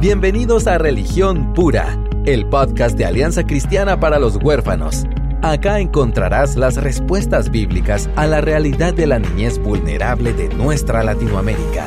[0.00, 5.04] Bienvenidos a Religión Pura, el podcast de Alianza Cristiana para los Huérfanos.
[5.42, 11.86] Acá encontrarás las respuestas bíblicas a la realidad de la niñez vulnerable de nuestra Latinoamérica.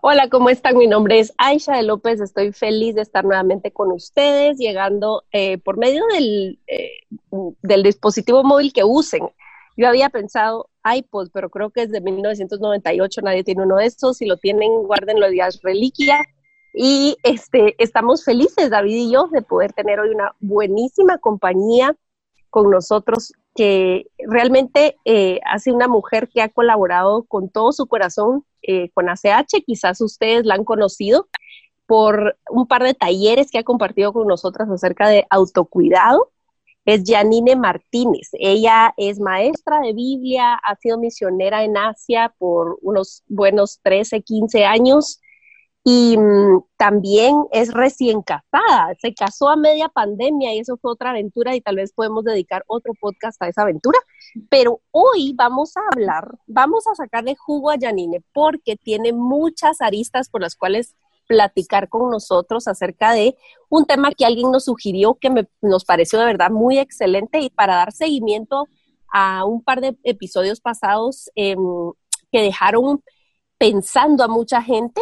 [0.00, 0.78] Hola, ¿cómo están?
[0.78, 2.22] Mi nombre es Aisha de López.
[2.22, 6.92] Estoy feliz de estar nuevamente con ustedes, llegando eh, por medio del, eh,
[7.60, 9.28] del dispositivo móvil que usen.
[9.76, 14.18] Yo había pensado iPod, pero creo que es de 1998, nadie tiene uno de estos.
[14.18, 16.20] Si lo tienen, guárdenlo de reliquia.
[16.74, 21.96] Y este, estamos felices, David y yo, de poder tener hoy una buenísima compañía
[22.50, 28.44] con nosotros, que realmente eh, hace una mujer que ha colaborado con todo su corazón
[28.62, 29.62] eh, con ACH.
[29.64, 31.28] Quizás ustedes la han conocido
[31.86, 36.30] por un par de talleres que ha compartido con nosotras acerca de autocuidado
[36.86, 38.28] es Janine Martínez.
[38.32, 44.64] Ella es maestra de Biblia, ha sido misionera en Asia por unos buenos 13, 15
[44.64, 45.20] años
[45.84, 48.94] y mm, también es recién casada.
[49.00, 52.64] Se casó a media pandemia y eso fue otra aventura y tal vez podemos dedicar
[52.68, 53.98] otro podcast a esa aventura.
[54.48, 60.28] Pero hoy vamos a hablar, vamos a sacarle jugo a Janine porque tiene muchas aristas
[60.28, 60.94] por las cuales
[61.26, 63.36] platicar con nosotros acerca de
[63.68, 67.76] un tema que alguien nos sugirió que nos pareció de verdad muy excelente y para
[67.76, 68.68] dar seguimiento
[69.12, 71.58] a un par de episodios pasados em,
[72.30, 73.02] que dejaron
[73.58, 75.00] pensando a mucha gente.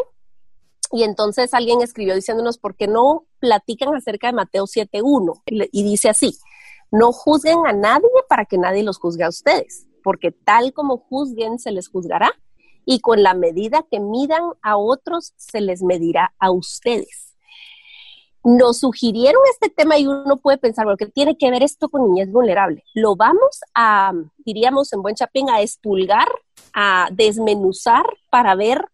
[0.92, 5.42] Y entonces alguien escribió diciéndonos, ¿por qué no platican acerca de Mateo 7.1?
[5.72, 6.39] Y dice así,
[6.92, 11.58] no juzguen a nadie para que nadie los juzgue a ustedes, porque tal como juzguen
[11.58, 12.30] se les juzgará
[12.85, 17.35] y con la medida que midan a otros se les medirá a ustedes.
[18.43, 22.07] Nos sugirieron este tema y uno puede pensar, bueno, ¿qué tiene que ver esto con
[22.07, 22.85] niñez vulnerable?
[22.93, 24.13] Lo vamos a,
[24.45, 26.29] diríamos en buen chapín, a expulgar,
[26.75, 28.85] a desmenuzar para ver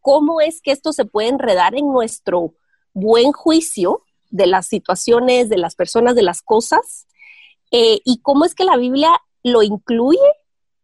[0.00, 2.54] cómo es que esto se puede enredar en nuestro
[2.92, 7.06] buen juicio de las situaciones, de las personas, de las cosas,
[7.70, 9.10] eh, y cómo es que la Biblia
[9.42, 10.20] lo incluye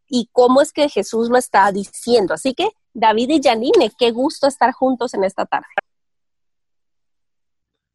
[0.09, 2.35] y cómo es que Jesús lo está diciendo.
[2.35, 5.67] Así que, David y Janine, qué gusto estar juntos en esta tarde.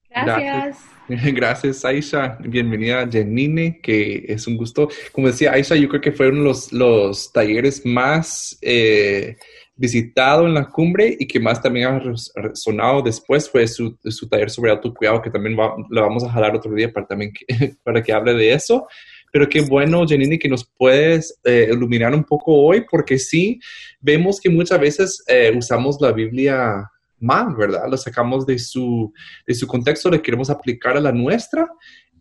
[0.09, 0.78] Gracias.
[1.07, 2.38] Gracias, Aisha.
[2.40, 4.88] Bienvenida, Janine, que es un gusto.
[5.12, 9.38] Como decía Aisha, yo creo que fueron los, los talleres más eh,
[9.75, 12.00] visitados en la cumbre y que más también ha
[12.35, 16.73] resonado después fue su, su taller sobre autocuidado, que también lo vamos a jalar otro
[16.73, 17.34] día para, también
[17.84, 18.88] para que hable de eso.
[19.34, 23.60] Pero qué bueno, Janine, que nos puedes eh, iluminar un poco hoy, porque sí,
[24.00, 27.90] vemos que muchas veces eh, usamos la Biblia mal, ¿verdad?
[27.90, 29.12] Lo sacamos de su,
[29.48, 31.68] de su contexto, le queremos aplicar a la nuestra.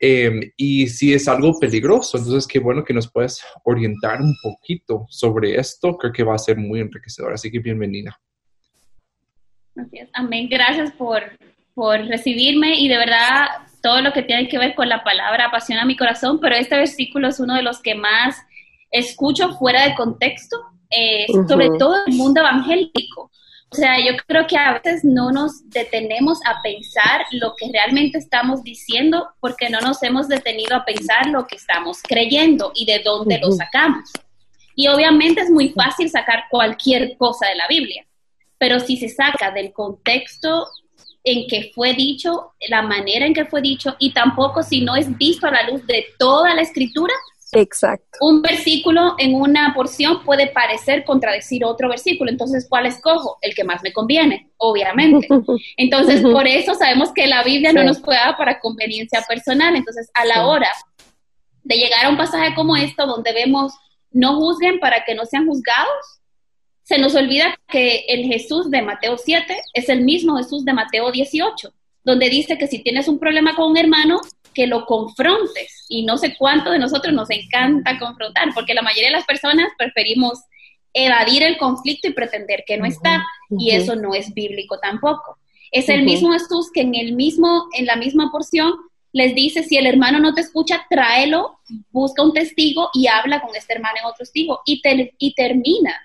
[0.00, 5.06] Em, y sí es algo peligroso, entonces qué bueno que nos puedes orientar un poquito
[5.10, 8.18] sobre esto, creo que va a ser muy enriquecedor, así que bienvenida.
[9.74, 11.22] Gracias, amén, gracias por,
[11.74, 13.46] por recibirme y de verdad
[13.82, 17.28] todo lo que tiene que ver con la palabra apasiona mi corazón, pero este versículo
[17.28, 18.36] es uno de los que más
[18.90, 20.56] escucho fuera de contexto,
[20.90, 23.30] eh, sobre todo en el mundo evangélico.
[23.70, 28.18] O sea, yo creo que a veces no nos detenemos a pensar lo que realmente
[28.18, 33.00] estamos diciendo porque no nos hemos detenido a pensar lo que estamos creyendo y de
[33.02, 34.10] dónde lo sacamos.
[34.76, 38.06] Y obviamente es muy fácil sacar cualquier cosa de la Biblia,
[38.58, 40.66] pero si se saca del contexto
[41.24, 45.16] en que fue dicho, la manera en que fue dicho, y tampoco si no es
[45.16, 47.14] visto a la luz de toda la escritura.
[47.52, 48.18] Exacto.
[48.22, 53.38] Un versículo en una porción puede parecer contradecir otro versículo, entonces ¿cuál escojo?
[53.42, 55.28] El que más me conviene, obviamente.
[55.76, 60.10] Entonces, por eso sabemos que la Biblia no nos puede dar para conveniencia personal, entonces
[60.14, 60.70] a la hora
[61.62, 63.72] de llegar a un pasaje como esto donde vemos
[64.10, 66.21] no juzguen para que no sean juzgados,
[66.92, 71.10] se nos olvida que el Jesús de Mateo 7 es el mismo Jesús de Mateo
[71.10, 71.72] 18,
[72.04, 74.20] donde dice que si tienes un problema con un hermano,
[74.52, 75.86] que lo confrontes.
[75.88, 79.68] Y no sé cuánto de nosotros nos encanta confrontar, porque la mayoría de las personas
[79.78, 80.40] preferimos
[80.92, 83.24] evadir el conflicto y pretender que no está,
[83.58, 85.38] y eso no es bíblico tampoco.
[85.70, 88.74] Es el mismo Jesús que en el mismo en la misma porción
[89.12, 91.58] les dice, si el hermano no te escucha, tráelo,
[91.90, 94.82] busca un testigo y habla con este hermano en otro testigo y,
[95.16, 95.96] y termina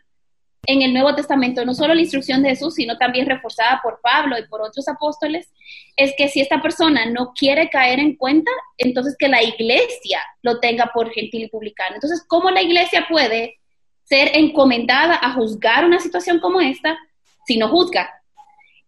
[0.67, 4.37] en el Nuevo Testamento, no solo la instrucción de Jesús, sino también reforzada por Pablo
[4.37, 5.49] y por otros apóstoles,
[5.95, 10.59] es que si esta persona no quiere caer en cuenta, entonces que la iglesia lo
[10.59, 11.95] tenga por gentil y publicano.
[11.95, 13.59] Entonces, ¿cómo la iglesia puede
[14.03, 16.97] ser encomendada a juzgar una situación como esta
[17.45, 18.09] si no juzga?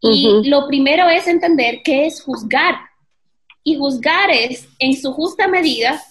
[0.02, 2.76] Y lo primero es entender qué es juzgar.
[3.64, 6.02] Y juzgar es, en su justa medida,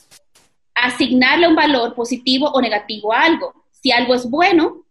[0.75, 3.65] asignarle un valor positivo o negativo a algo.
[3.71, 4.85] Si algo es bueno,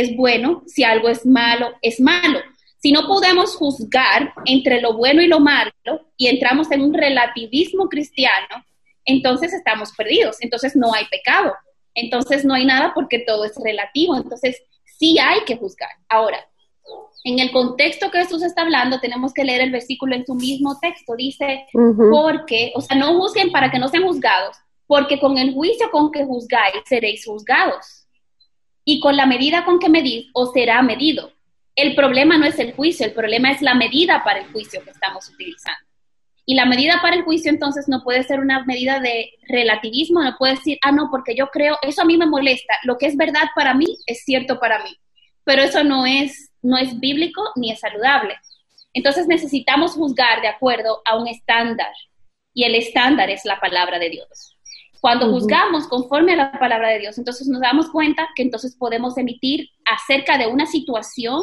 [0.00, 2.40] es bueno, si algo es malo, es malo.
[2.78, 5.72] Si no podemos juzgar entre lo bueno y lo malo
[6.16, 8.64] y entramos en un relativismo cristiano,
[9.04, 11.54] entonces estamos perdidos, entonces no hay pecado,
[11.94, 14.60] entonces no hay nada porque todo es relativo, entonces
[14.98, 15.90] sí hay que juzgar.
[16.08, 16.38] Ahora,
[17.24, 20.78] en el contexto que Jesús está hablando, tenemos que leer el versículo en su mismo
[20.80, 21.16] texto.
[21.16, 21.66] Dice,
[22.12, 24.56] porque, o sea, no juzguen para que no sean juzgados,
[24.86, 28.05] porque con el juicio con que juzgáis seréis juzgados.
[28.88, 31.32] Y con la medida con que medís os será medido.
[31.74, 34.90] El problema no es el juicio, el problema es la medida para el juicio que
[34.90, 35.86] estamos utilizando.
[36.46, 40.36] Y la medida para el juicio entonces no puede ser una medida de relativismo, no
[40.38, 43.16] puede decir, ah, no, porque yo creo, eso a mí me molesta, lo que es
[43.16, 44.96] verdad para mí es cierto para mí,
[45.42, 48.36] pero eso no es, no es bíblico ni es saludable.
[48.92, 51.92] Entonces necesitamos juzgar de acuerdo a un estándar
[52.54, 54.55] y el estándar es la palabra de Dios.
[55.00, 59.16] Cuando juzgamos conforme a la palabra de Dios, entonces nos damos cuenta que entonces podemos
[59.18, 61.40] emitir acerca de una situación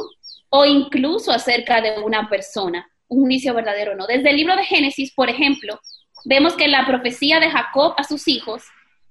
[0.50, 4.08] o incluso acerca de una persona un juicio verdadero o no.
[4.08, 5.80] Desde el libro de Génesis, por ejemplo,
[6.26, 8.64] vemos que la profecía de Jacob a sus hijos,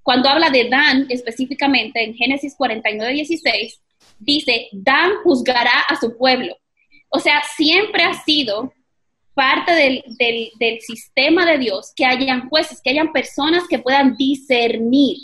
[0.02, 3.80] cuando habla de Dan específicamente en Génesis 49, 16,
[4.18, 6.56] dice, Dan juzgará a su pueblo.
[7.08, 8.72] O sea, siempre ha sido
[9.34, 10.02] parte del,
[10.58, 15.16] del, sistema de Dios que hayan jueces, que hayan personas que puedan discernir.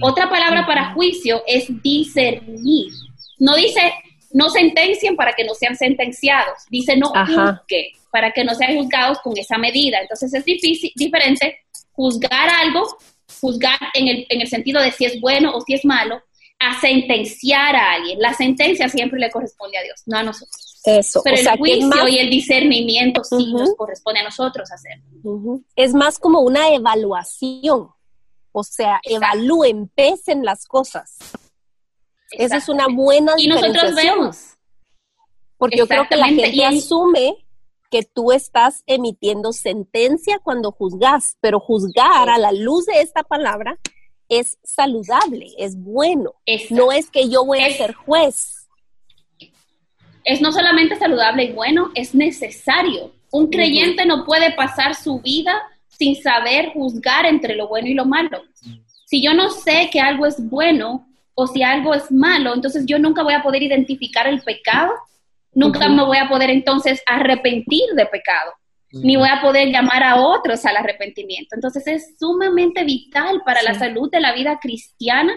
[0.00, 2.92] Otra palabra para juicio es discernir.
[3.38, 3.92] No dice
[4.32, 6.58] no sentencien para que no sean sentenciados.
[6.70, 9.98] Dice no juzguen para que no sean juzgados con esa medida.
[10.00, 11.60] Entonces es difícil, diferente
[11.92, 12.86] juzgar algo,
[13.40, 16.22] juzgar en el, en el sentido de si es bueno o si es malo,
[16.58, 18.20] a sentenciar a alguien.
[18.20, 20.71] La sentencia siempre le corresponde a Dios, no a nosotros.
[20.84, 21.20] Eso.
[21.22, 25.60] Pero el juicio y el discernimiento sí nos corresponde a nosotros hacerlo.
[25.76, 27.90] Es más como una evaluación.
[28.52, 31.16] O sea, evalúen, pesen las cosas.
[32.32, 34.56] Esa es una buena Y nosotros vemos.
[35.56, 37.46] Porque yo creo que la gente asume
[37.90, 43.78] que tú estás emitiendo sentencia cuando juzgas, pero juzgar a la luz de esta palabra
[44.28, 46.34] es saludable, es bueno.
[46.70, 48.61] No es que yo voy a ser juez.
[50.24, 53.12] Es no solamente saludable y bueno, es necesario.
[53.30, 55.54] Un creyente no puede pasar su vida
[55.88, 58.42] sin saber juzgar entre lo bueno y lo malo.
[59.06, 62.98] Si yo no sé que algo es bueno o si algo es malo, entonces yo
[62.98, 64.92] nunca voy a poder identificar el pecado
[65.54, 68.52] Nunca me voy a poder entonces arrepentir de pecado,
[68.90, 71.54] ni voy a poder llamar a otros al arrepentimiento.
[71.54, 75.34] Entonces es sumamente vital para la salud de la vida cristiana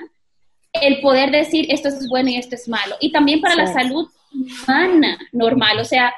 [0.81, 2.95] el poder decir esto es bueno y esto es malo.
[2.99, 5.79] Y también para la salud humana normal.
[5.79, 6.13] O sea,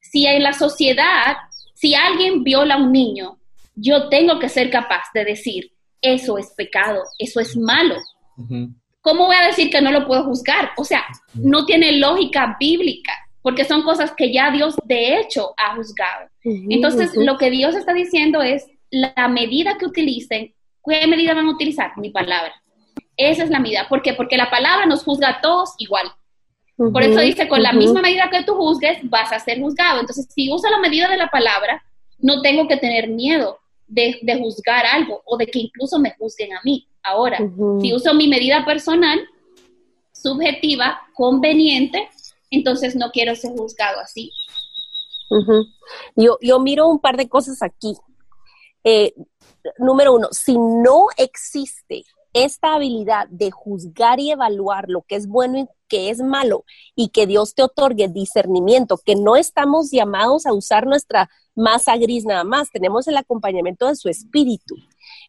[0.00, 1.36] si en la sociedad,
[1.74, 3.38] si alguien viola a un niño,
[3.74, 7.96] yo tengo que ser capaz de decir, eso es pecado, eso es malo.
[9.00, 10.70] ¿Cómo voy a decir que no lo puedo juzgar?
[10.76, 11.04] O sea,
[11.34, 13.12] no tiene lógica bíblica
[13.42, 16.28] porque son cosas que ya Dios de hecho ha juzgado.
[16.44, 20.54] Entonces, lo que Dios está diciendo es la medida que utilicen,
[20.84, 21.92] ¿qué medida van a utilizar?
[21.96, 22.52] Mi palabra.
[23.16, 23.88] Esa es la medida.
[23.88, 24.14] ¿Por qué?
[24.14, 26.06] Porque la palabra nos juzga a todos igual.
[26.76, 30.00] Por eso dice, con la misma medida que tú juzgues, vas a ser juzgado.
[30.00, 31.82] Entonces, si uso la medida de la palabra,
[32.18, 36.60] no tengo que tener miedo de, juzgar algo o de que incluso me juzguen a
[36.64, 36.88] mí.
[37.02, 37.38] Ahora,
[37.80, 39.20] si uso mi medida personal,
[40.12, 42.08] subjetiva, conveniente,
[42.50, 44.32] entonces no quiero ser juzgado así.
[46.16, 47.94] yo, yo miro un par de cosas aquí.
[48.84, 49.14] Eh,
[49.78, 55.58] número uno, si no existe esta habilidad de juzgar y evaluar lo que es bueno
[55.58, 60.52] y que es malo y que Dios te otorgue discernimiento, que no estamos llamados a
[60.52, 64.76] usar nuestra masa gris nada más, tenemos el acompañamiento de su espíritu.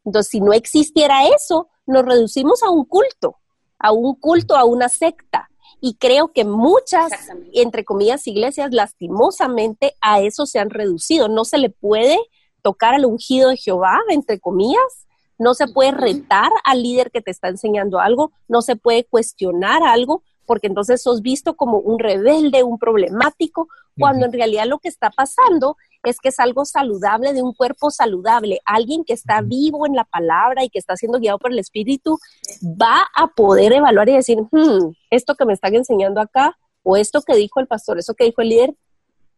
[0.05, 3.38] Entonces, si no existiera eso, nos reducimos a un culto,
[3.79, 5.50] a un culto, a una secta.
[5.81, 7.12] Y creo que muchas,
[7.53, 11.27] entre comillas, iglesias lastimosamente a eso se han reducido.
[11.27, 12.17] No se le puede
[12.62, 15.07] tocar al ungido de Jehová, entre comillas.
[15.43, 18.31] No se puede retar al líder que te está enseñando algo.
[18.47, 24.25] No se puede cuestionar algo porque entonces sos visto como un rebelde, un problemático, cuando
[24.25, 28.62] en realidad lo que está pasando es que es algo saludable de un cuerpo saludable.
[28.65, 32.17] Alguien que está vivo en la palabra y que está siendo guiado por el Espíritu
[32.63, 37.21] va a poder evaluar y decir, hmm, esto que me están enseñando acá o esto
[37.21, 38.75] que dijo el pastor, eso que dijo el líder,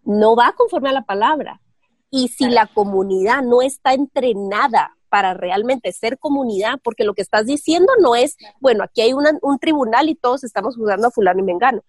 [0.04, 1.62] no va conforme a la palabra.
[2.12, 7.46] Y si la comunidad no está entrenada para realmente ser comunidad, porque lo que estás
[7.46, 11.44] diciendo no es, bueno, aquí hay un tribunal y todos estamos juzgando a fulano y
[11.44, 11.82] mengano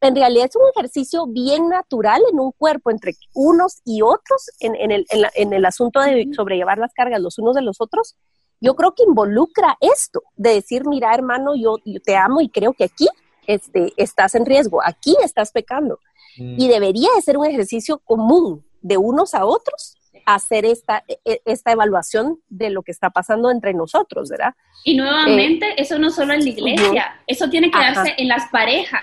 [0.00, 4.90] en realidad es un ejercicio bien natural en un cuerpo entre unos y otros en,
[4.90, 8.16] el, en, el, asunto de sobrellevar las cargas los unos de los otros.
[8.60, 12.84] Yo creo que involucra esto, de decir, mira hermano, yo, te amo y creo que
[12.84, 13.08] aquí
[13.46, 15.98] este, estás en riesgo, aquí estás pecando.
[16.36, 16.68] Y mm.
[16.68, 19.96] debería de ser un ejercicio común de unos a otros
[20.26, 24.54] hacer esta, e, e, esta evaluación de lo que está pasando entre nosotros, ¿verdad?
[24.84, 28.48] Y nuevamente, eh, eso no solo en la iglesia, eso tiene que darse en las
[28.50, 29.02] parejas.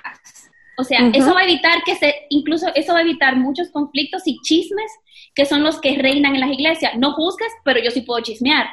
[0.80, 4.22] O sea, eso va a evitar que se, incluso eso va a evitar muchos conflictos
[4.26, 4.92] y chismes
[5.34, 6.94] que son los que reinan en las iglesias.
[6.98, 8.68] No juzgues, pero yo sí puedo chismear.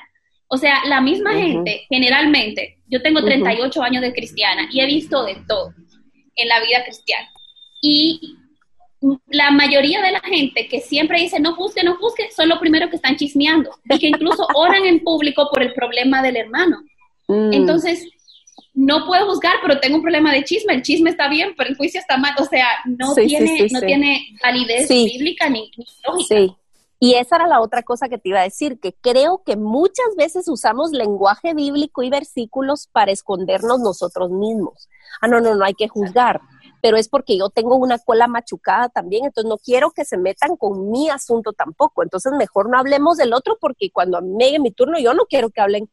[0.48, 5.24] O sea, la misma gente, generalmente, yo tengo 38 años de cristiana y he visto
[5.24, 5.72] de todo
[6.36, 7.28] en la vida cristiana.
[7.80, 8.36] Y
[9.28, 12.90] la mayoría de la gente que siempre dice no juzgue, no juzgue, son los primeros
[12.90, 16.82] que están chismeando y que incluso oran en público por el problema del hermano.
[17.28, 17.52] Mm.
[17.52, 18.06] Entonces,
[18.73, 20.75] no puedo juzgar, pero tengo un problema de chisme.
[20.75, 22.34] El chisme está bien, pero el juicio está mal.
[22.38, 26.34] O sea, no, tiene, no tiene validez bíblica ni, ni lógica.
[26.34, 26.56] Sí.
[27.00, 30.16] Y esa era la otra cosa que te iba a decir, que creo que muchas
[30.16, 34.88] veces usamos lenguaje bíblico y versículos para escondernos nosotros mismos.
[35.20, 36.40] Ah, no, no, no hay que juzgar
[36.84, 40.54] pero es porque yo tengo una cola machucada también, entonces no quiero que se metan
[40.58, 42.02] con mi asunto tampoco.
[42.02, 45.48] Entonces mejor no hablemos del otro porque cuando me llegue mi turno yo no quiero
[45.48, 45.88] que hablen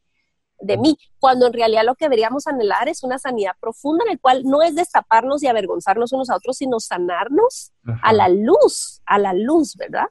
[0.60, 4.20] de mí, cuando en realidad lo que deberíamos anhelar es una sanidad profunda en el
[4.20, 7.72] cual no es destaparnos y avergonzarnos unos a otros, sino sanarnos
[8.04, 10.08] a la luz, a la luz, ¿verdad?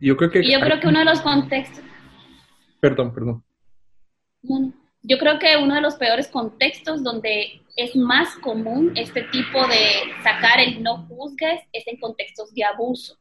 [0.00, 0.48] Yo creo que...
[0.48, 1.82] yo creo que uno de los contextos...
[2.78, 3.44] Perdón, perdón.
[5.02, 10.12] Yo creo que uno de los peores contextos donde es más común este tipo de
[10.22, 13.18] sacar el no juzgues es en contextos de abuso.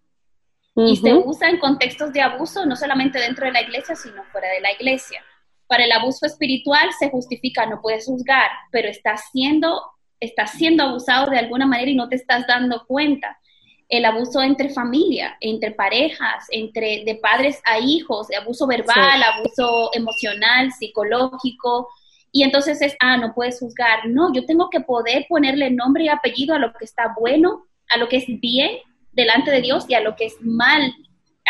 [0.75, 4.47] Y se usa en contextos de abuso no solamente dentro de la iglesia, sino fuera
[4.49, 5.21] de la iglesia.
[5.67, 9.81] Para el abuso espiritual se justifica, no puedes juzgar, pero estás siendo,
[10.19, 13.37] estás siendo abusado de alguna manera y no te estás dando cuenta.
[13.91, 20.71] El abuso entre familia, entre parejas, entre de padres a hijos, abuso verbal, abuso emocional,
[20.71, 21.89] psicológico,
[22.31, 24.07] y entonces es, ah, no puedes juzgar.
[24.07, 27.97] No, yo tengo que poder ponerle nombre y apellido a lo que está bueno, a
[27.97, 28.77] lo que es bien
[29.11, 30.93] delante de Dios y a lo que es mal,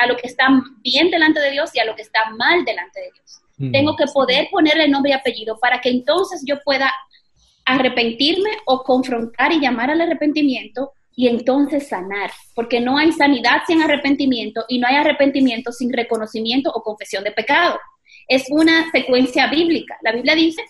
[0.01, 0.47] a lo que está
[0.83, 3.41] bien delante de Dios y a lo que está mal delante de Dios.
[3.57, 3.71] Mm.
[3.71, 6.91] Tengo que poder ponerle nombre y apellido para que entonces yo pueda
[7.65, 13.81] arrepentirme o confrontar y llamar al arrepentimiento y entonces sanar, porque no hay sanidad sin
[13.81, 17.77] arrepentimiento y no hay arrepentimiento sin reconocimiento o confesión de pecado
[18.31, 19.97] es una secuencia bíblica.
[20.01, 20.63] La Biblia dice,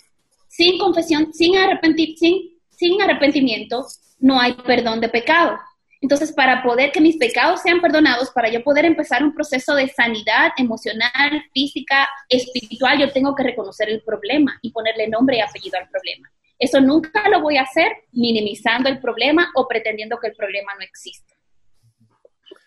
[0.47, 3.85] sin confesión, sin, arrepentir, sin, sin arrepentimiento,
[4.19, 5.59] no hay perdón de pecado.
[6.01, 9.87] Entonces, para poder que mis pecados sean perdonados, para yo poder empezar un proceso de
[9.89, 15.77] sanidad emocional, física, espiritual, yo tengo que reconocer el problema y ponerle nombre y apellido
[15.77, 16.31] al problema.
[16.61, 20.81] Eso nunca lo voy a hacer minimizando el problema o pretendiendo que el problema no
[20.81, 21.33] existe.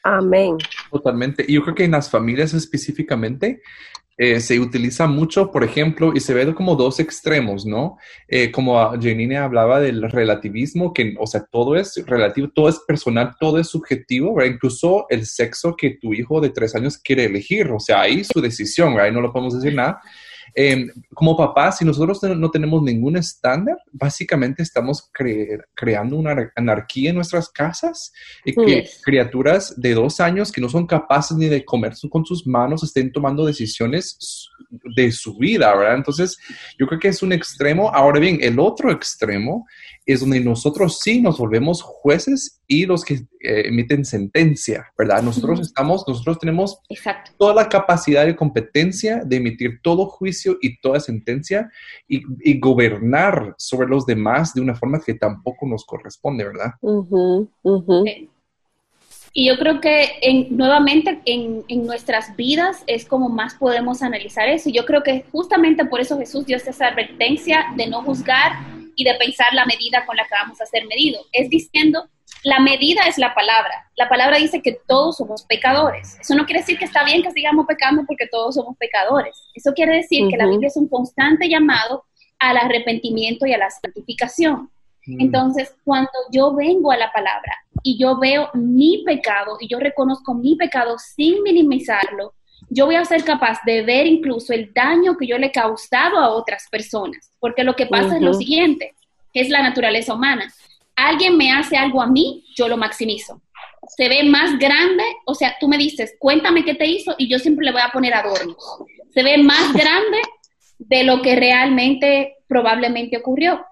[0.03, 0.59] Amén.
[0.91, 1.45] Totalmente.
[1.47, 3.63] Y yo creo que en las familias específicamente,
[4.17, 7.99] eh, se utiliza mucho, por ejemplo, y se ve como dos extremos, ¿no?
[8.29, 13.35] Eh, como Janine hablaba del relativismo, que, o sea, todo es relativo, todo es personal,
[13.41, 14.55] todo es subjetivo, ¿verdad?
[14.55, 18.41] Incluso el sexo que tu hijo de tres años quiere elegir, o sea, ahí su
[18.41, 19.07] decisión, ¿verdad?
[19.07, 20.01] Ahí no lo podemos decir nada.
[20.57, 25.11] Em, como papás, si nosotros no tenemos ningún estándar, básicamente estamos
[25.75, 28.13] creando una anarquía en nuestras casas
[28.45, 32.47] y que criaturas de dos años que no son capaces ni de comer con sus
[32.47, 34.49] manos estén tomando decisiones
[34.97, 35.97] de su vida, ¿verdad?
[35.97, 36.39] Entonces,
[36.79, 37.91] yo creo que es un extremo.
[37.91, 39.67] Ahora bien, el otro extremo
[40.07, 45.23] es donde nosotros sí nos volvemos jueces y los que eh, emiten sentencia, ¿verdad?
[45.23, 46.79] Nosotros estamos, nosotros tenemos
[47.39, 51.71] toda la capacidad y competencia de emitir todo juicio y toda sentencia
[52.07, 52.23] y,
[52.61, 56.73] gobernar sobre los demás de una forma que tampoco nos corresponde, ¿verdad?
[59.37, 64.49] Y yo creo que en, nuevamente en, en, nuestras vidas es como más podemos analizar
[64.49, 64.69] eso.
[64.69, 68.53] Y yo creo que justamente por eso Jesús dio esa advertencia de no juzgar
[68.97, 71.27] y de pensar la medida con la que vamos a ser medidos.
[71.33, 72.09] Es diciendo,
[72.45, 73.91] la medida es la palabra.
[73.97, 76.19] La palabra dice que todos somos pecadores.
[76.21, 79.35] Eso no quiere decir que está bien que sigamos pecando porque todos somos pecadores.
[79.55, 82.05] Eso quiere decir que la Biblia es un constante llamado
[82.39, 84.71] al arrepentimiento y a la santificación.
[85.07, 85.21] Mm.
[85.21, 90.35] Entonces, cuando yo vengo a la palabra y yo veo mi pecado y yo reconozco
[90.35, 92.35] mi pecado sin minimizarlo,
[92.71, 96.19] yo voy a ser capaz de ver incluso el daño que yo le he causado
[96.19, 98.95] a otras personas, porque lo que pasa es lo siguiente,
[99.33, 100.53] es la naturaleza humana.
[100.97, 103.41] Alguien me hace algo a mí, yo lo maximizo.
[103.97, 107.39] Se ve más grande, o sea, tú me dices, cuéntame qué te hizo y yo
[107.39, 108.57] siempre le voy a poner adornos.
[109.13, 110.19] Se ve más grande
[110.79, 113.65] de lo que realmente probablemente ocurrió.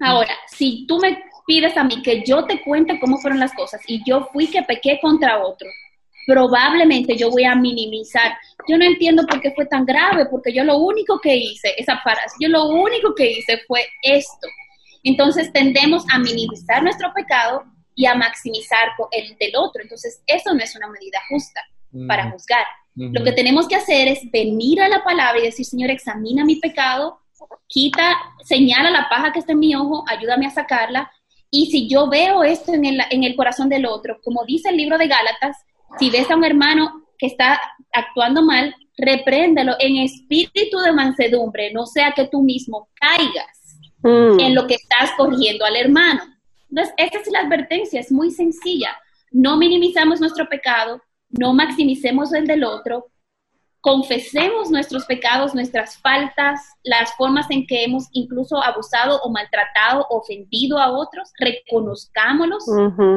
[0.00, 3.80] Ahora, si tú me pides a mí que yo te cuente cómo fueron las cosas
[3.86, 5.68] y yo fui que pequé contra otro,
[6.26, 8.36] probablemente yo voy a minimizar.
[8.68, 11.98] Yo no entiendo por qué fue tan grave, porque yo lo único que hice, esa
[12.00, 14.48] frase, yo lo único que hice fue esto.
[15.02, 17.64] Entonces tendemos a minimizar nuestro pecado
[17.94, 19.82] y a maximizar el del otro.
[19.82, 21.60] Entonces eso no es una medida justa
[22.08, 22.64] para juzgar.
[22.96, 26.56] Lo que tenemos que hacer es venir a la palabra y decir, Señor, examina mi
[26.56, 27.18] pecado,
[27.66, 31.10] quita, señala la paja que está en mi ojo, ayúdame a sacarla.
[31.50, 34.76] Y si yo veo esto en el, en el corazón del otro, como dice el
[34.76, 35.56] libro de Gálatas,
[35.98, 37.60] si ves a un hermano que está
[37.92, 44.40] actuando mal, repréndelo en espíritu de mansedumbre, no sea que tú mismo caigas mm.
[44.40, 46.22] en lo que estás corrigiendo al hermano.
[46.70, 48.96] Entonces, esta es la advertencia, es muy sencilla.
[49.30, 53.06] No minimizamos nuestro pecado, no maximicemos el del otro,
[53.84, 60.78] confesemos nuestros pecados, nuestras faltas, las formas en que hemos incluso abusado o maltratado, ofendido
[60.78, 62.64] a otros, reconozcámoslos,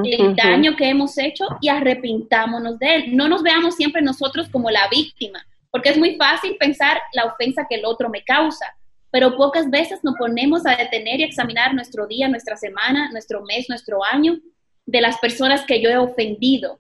[0.04, 3.16] el daño que hemos hecho y arrepintámonos de él.
[3.16, 5.40] No nos veamos siempre nosotros como la víctima,
[5.72, 8.66] porque es muy fácil pensar la ofensa que el otro me causa,
[9.10, 13.70] pero pocas veces nos ponemos a detener y examinar nuestro día, nuestra semana, nuestro mes,
[13.70, 14.38] nuestro año
[14.86, 16.78] de las personas que yo he ofendido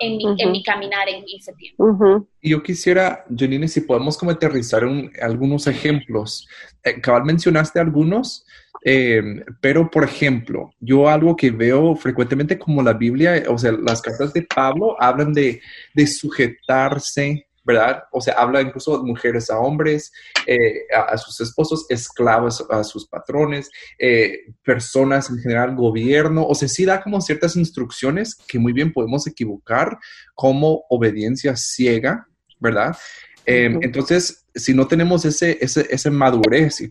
[0.00, 2.26] en mi, caminar en ese tiempo.
[2.40, 4.84] Y yo quisiera, Janine, si podemos como aterrizar
[5.20, 6.48] algunos ejemplos.
[6.84, 8.44] Eh, cabal mencionaste algunos,
[8.84, 9.22] eh,
[9.60, 14.32] pero por ejemplo, yo algo que veo frecuentemente como la Biblia, o sea, las cartas
[14.32, 15.60] de Pablo hablan de,
[15.94, 18.04] de sujetarse ¿verdad?
[18.12, 20.10] O sea, habla incluso de mujeres a hombres,
[20.46, 26.66] eh, a, sus esposos, esclavos a sus patrones, eh, personas en general, gobierno, o sea,
[26.66, 29.98] sí da como ciertas instrucciones que muy bien podemos equivocar
[30.34, 32.26] como obediencia ciega,
[32.58, 32.96] ¿verdad?
[33.44, 36.90] Em, entonces, si no tenemos ese, ese, ese madurez, y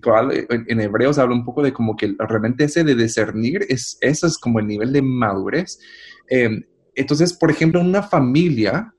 [0.50, 4.28] en, en, Hebreos habla un poco de como que realmente ese de discernir, es, ese
[4.28, 5.80] es como el nivel de madurez.
[6.30, 8.97] Em, entonces, por ejemplo, una familia, eh,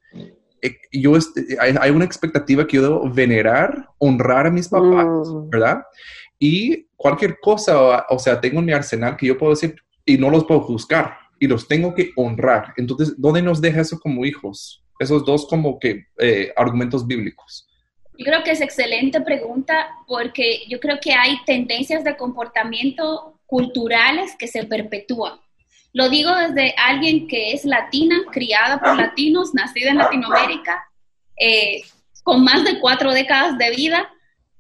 [0.93, 5.51] yo este, hay, una expectativa que yo debo venerar, honrar a mis papás, mm.
[5.51, 5.83] ¿verdad?
[6.39, 10.45] Y cualquier cosa, o, sea, tengo mi arsenal que yo puedo decir y no los
[10.45, 12.73] puedo juzgar y los tengo que honrar.
[12.77, 14.85] Entonces, ¿dónde nos deja eso como hijos?
[14.99, 17.69] Esos dos como que eh, argumentos bíblicos.
[18.17, 24.35] Yo creo que es excelente pregunta porque yo creo que hay tendencias de comportamiento culturales
[24.37, 25.39] que se perpetúan.
[25.93, 30.85] Lo digo desde alguien que es latina, criada por latinos, nacida en Latinoamérica,
[31.39, 31.83] eh,
[32.23, 34.09] con más de cuatro décadas de vida,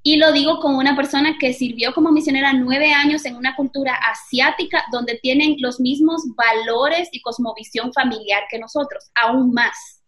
[0.03, 3.95] y lo digo como una persona que sirvió como misionera nueve años en una cultura
[3.95, 10.03] asiática donde tienen los mismos valores y cosmovisión familiar que nosotros, aún más,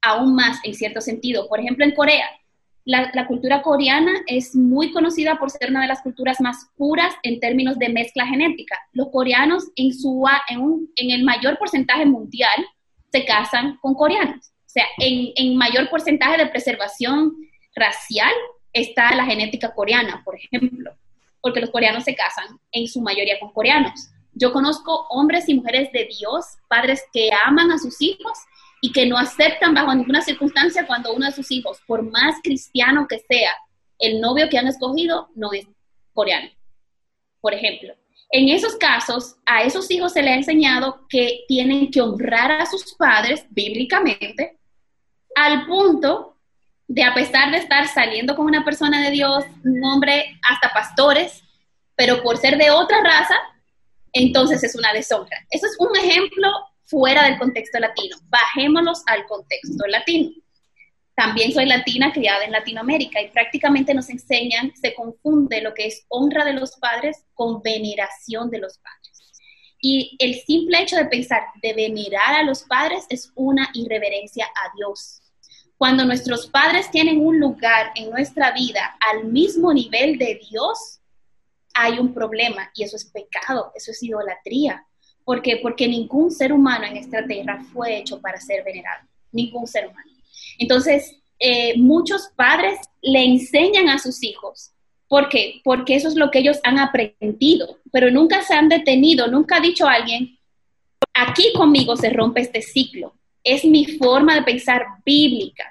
[0.00, 1.48] aún más en cierto sentido.
[1.48, 2.26] Por ejemplo, en Corea,
[2.84, 7.38] la, cultura coreana es muy conocida por ser una de las culturas más puras en
[7.38, 8.76] términos de mezcla genética.
[8.92, 12.66] Los coreanos en, su, en, en el mayor porcentaje mundial
[13.12, 14.48] se casan con coreanos.
[14.48, 17.34] O sea, en, en mayor porcentaje de preservación
[17.74, 18.32] racial
[18.72, 20.92] está la genética coreana, por ejemplo,
[21.40, 24.08] porque los coreanos se casan en su mayoría con coreanos.
[24.34, 28.32] Yo conozco hombres y mujeres de Dios, padres que aman a sus hijos
[28.84, 33.06] y que no aceptan bajo ninguna circunstancia cuando uno de sus hijos, por más cristiano
[33.08, 33.52] que sea,
[34.00, 35.68] el novio que han escogido no es
[36.12, 36.50] coreano,
[37.40, 37.94] por ejemplo.
[38.30, 42.66] En esos casos, a esos hijos se les ha enseñado que tienen que honrar a
[42.66, 44.58] sus padres bíblicamente,
[45.36, 46.36] al punto
[46.88, 51.44] de, a pesar de estar saliendo con una persona de Dios, un hombre, hasta pastores,
[51.94, 53.36] pero por ser de otra raza,
[54.12, 55.36] entonces es una deshonra.
[55.50, 56.48] Eso es un ejemplo
[56.92, 58.18] fuera del contexto latino.
[58.28, 60.30] Bajémonos al contexto latino.
[61.14, 66.04] También soy latina criada en Latinoamérica y prácticamente nos enseñan, se confunde lo que es
[66.08, 69.32] honra de los padres con veneración de los padres.
[69.80, 74.76] Y el simple hecho de pensar de venerar a los padres es una irreverencia a
[74.76, 75.22] Dios.
[75.76, 81.00] Cuando nuestros padres tienen un lugar en nuestra vida al mismo nivel de Dios,
[81.74, 84.86] hay un problema y eso es pecado, eso es idolatría.
[85.24, 85.58] ¿Por qué?
[85.62, 89.06] Porque ningún ser humano en esta tierra fue hecho para ser venerado.
[89.30, 90.10] Ningún ser humano.
[90.58, 94.70] Entonces, eh, muchos padres le enseñan a sus hijos.
[95.08, 95.60] ¿Por qué?
[95.62, 99.60] Porque eso es lo que ellos han aprendido, pero nunca se han detenido, nunca ha
[99.60, 100.38] dicho a alguien,
[101.12, 103.14] aquí conmigo se rompe este ciclo.
[103.44, 105.64] Es mi forma de pensar bíblica.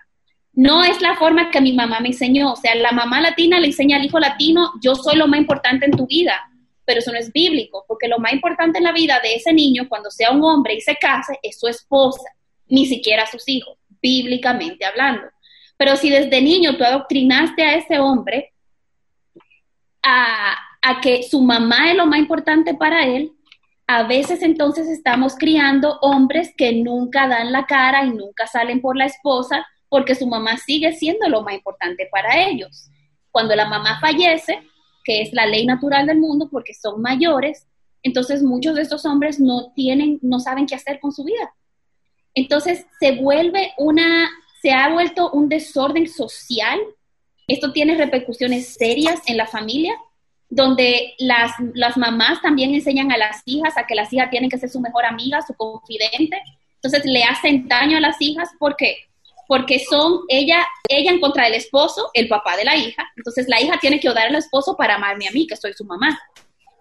[0.54, 2.54] No es la forma que mi mamá me enseñó.
[2.54, 5.86] O sea, la mamá latina le enseña al hijo latino, yo soy lo más importante
[5.86, 6.51] en tu vida
[6.92, 9.88] pero eso no es bíblico, porque lo más importante en la vida de ese niño,
[9.88, 12.30] cuando sea un hombre y se case, es su esposa,
[12.68, 15.22] ni siquiera sus hijos, bíblicamente hablando.
[15.78, 18.52] Pero si desde niño tú adoctrinaste a ese hombre
[20.04, 23.32] a, a que su mamá es lo más importante para él,
[23.88, 28.98] a veces entonces estamos criando hombres que nunca dan la cara y nunca salen por
[28.98, 32.90] la esposa porque su mamá sigue siendo lo más importante para ellos.
[33.32, 34.60] Cuando la mamá fallece,
[35.04, 37.68] que es la ley natural del mundo porque son mayores,
[38.04, 41.54] entonces muchos de estos hombres no tienen, no saben qué hacer con su vida.
[42.34, 44.30] Entonces se vuelve una,
[44.62, 46.80] se ha vuelto un desorden social.
[47.48, 49.94] Esto tiene repercusiones serias en la familia,
[50.50, 54.58] donde las, las mamás también enseñan a las hijas a que las hijas tienen que
[54.58, 56.42] ser su mejor amiga, su confidente.
[56.76, 58.98] Entonces le hacen daño a las hijas porque
[59.52, 63.12] porque son ella, ella en contra del esposo, el papá de la hija.
[63.18, 65.84] Entonces la hija tiene que odiar al esposo para amarme a mí, que soy su
[65.84, 66.18] mamá.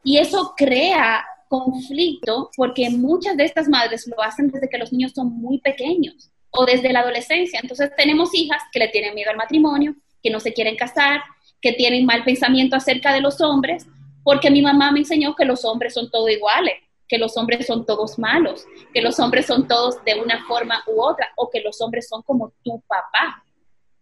[0.04, 5.10] Y eso crea conflicto porque muchas de estas madres lo hacen desde que los niños
[5.16, 7.58] son muy pequeños o desde la adolescencia.
[7.60, 11.22] Entonces tenemos hijas que le tienen miedo al matrimonio, que no se quieren casar,
[11.60, 13.84] que tienen mal pensamiento acerca de los hombres,
[14.22, 16.74] porque mi mamá me enseñó que los hombres son todos iguales
[17.10, 21.02] que los hombres son todos malos, que los hombres son todos de una forma u
[21.02, 23.42] otra, o que los hombres son como tu papá,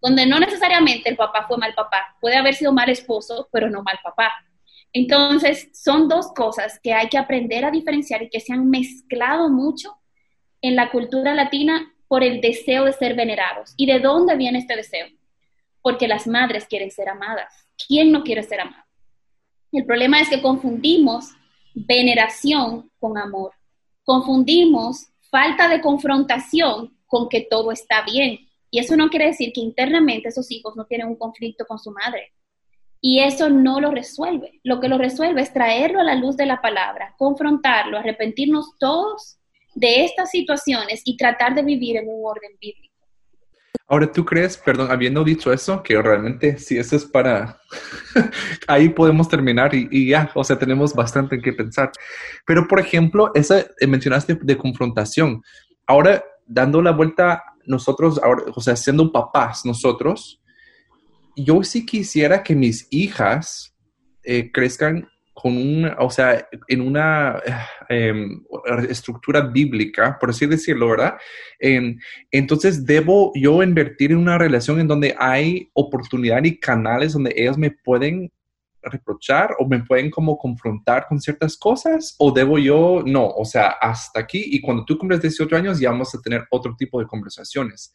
[0.00, 3.82] donde no necesariamente el papá fue mal papá, puede haber sido mal esposo, pero no
[3.82, 4.30] mal papá.
[4.92, 9.48] Entonces, son dos cosas que hay que aprender a diferenciar y que se han mezclado
[9.48, 9.96] mucho
[10.60, 13.72] en la cultura latina por el deseo de ser venerados.
[13.78, 15.06] ¿Y de dónde viene este deseo?
[15.80, 17.68] Porque las madres quieren ser amadas.
[17.86, 18.84] ¿Quién no quiere ser amado?
[19.72, 21.30] El problema es que confundimos
[21.86, 23.52] veneración con amor.
[24.04, 28.38] Confundimos falta de confrontación con que todo está bien.
[28.70, 31.90] Y eso no quiere decir que internamente esos hijos no tienen un conflicto con su
[31.90, 32.32] madre.
[33.00, 34.60] Y eso no lo resuelve.
[34.64, 39.38] Lo que lo resuelve es traerlo a la luz de la palabra, confrontarlo, arrepentirnos todos
[39.74, 42.87] de estas situaciones y tratar de vivir en un orden bíblico.
[43.86, 47.58] Ahora, ¿tú crees, perdón, habiendo dicho eso, que realmente si eso es para,
[48.68, 51.90] ahí podemos terminar y, ya, o sea, tenemos bastante en qué pensar.
[52.46, 55.42] Pero, por ejemplo, esa eh, mencionaste de confrontación.
[55.86, 60.40] Ahora, dando la vuelta, nosotros, ahora, o sea, siendo papás nosotros,
[61.34, 63.74] yo sí quisiera que mis hijas
[64.22, 67.40] eh, crezcan con un, o sea, en una
[67.88, 68.40] em,
[68.88, 71.14] estructura bíblica, por así decirlo, ¿verdad?
[72.30, 77.58] entonces, debo yo invertir en una relación en donde hay oportunidad y canales donde ellos
[77.58, 78.30] me pueden
[78.82, 83.68] reprochar o me pueden como confrontar con ciertas cosas o debo yo, no, o sea,
[83.80, 87.06] hasta aquí y cuando tú cumples 18 años ya vamos a tener otro tipo de
[87.06, 87.92] conversaciones.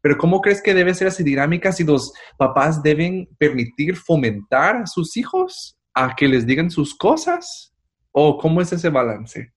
[0.00, 4.86] Pero ¿cómo crees que debe ser esa dinámica si los papás deben permitir fomentar a
[4.86, 7.73] sus hijos a que les digan sus cosas?
[8.16, 9.52] ¿O cómo es ese balance?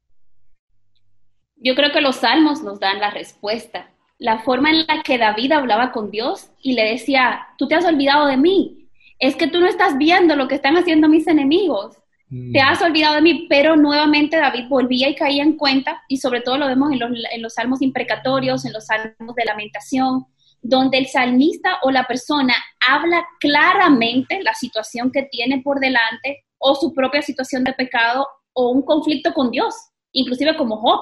[1.57, 3.91] Yo creo que los salmos nos dan la respuesta.
[4.17, 7.85] La forma en la que David hablaba con Dios y le decía, tú te has
[7.85, 8.89] olvidado de mí.
[9.19, 11.97] Es que tú no estás viendo lo que están haciendo mis enemigos.
[12.29, 12.51] Mm.
[12.51, 16.41] Te has olvidado de mí, pero nuevamente David volvía y caía en cuenta, y sobre
[16.41, 20.25] todo lo vemos en los, en los salmos imprecatorios, en los salmos de lamentación,
[20.63, 22.55] donde el salmista o la persona
[22.87, 28.69] habla claramente la situación que tiene por delante o su propia situación de pecado o
[28.71, 29.75] un conflicto con Dios,
[30.13, 31.01] inclusive como Job.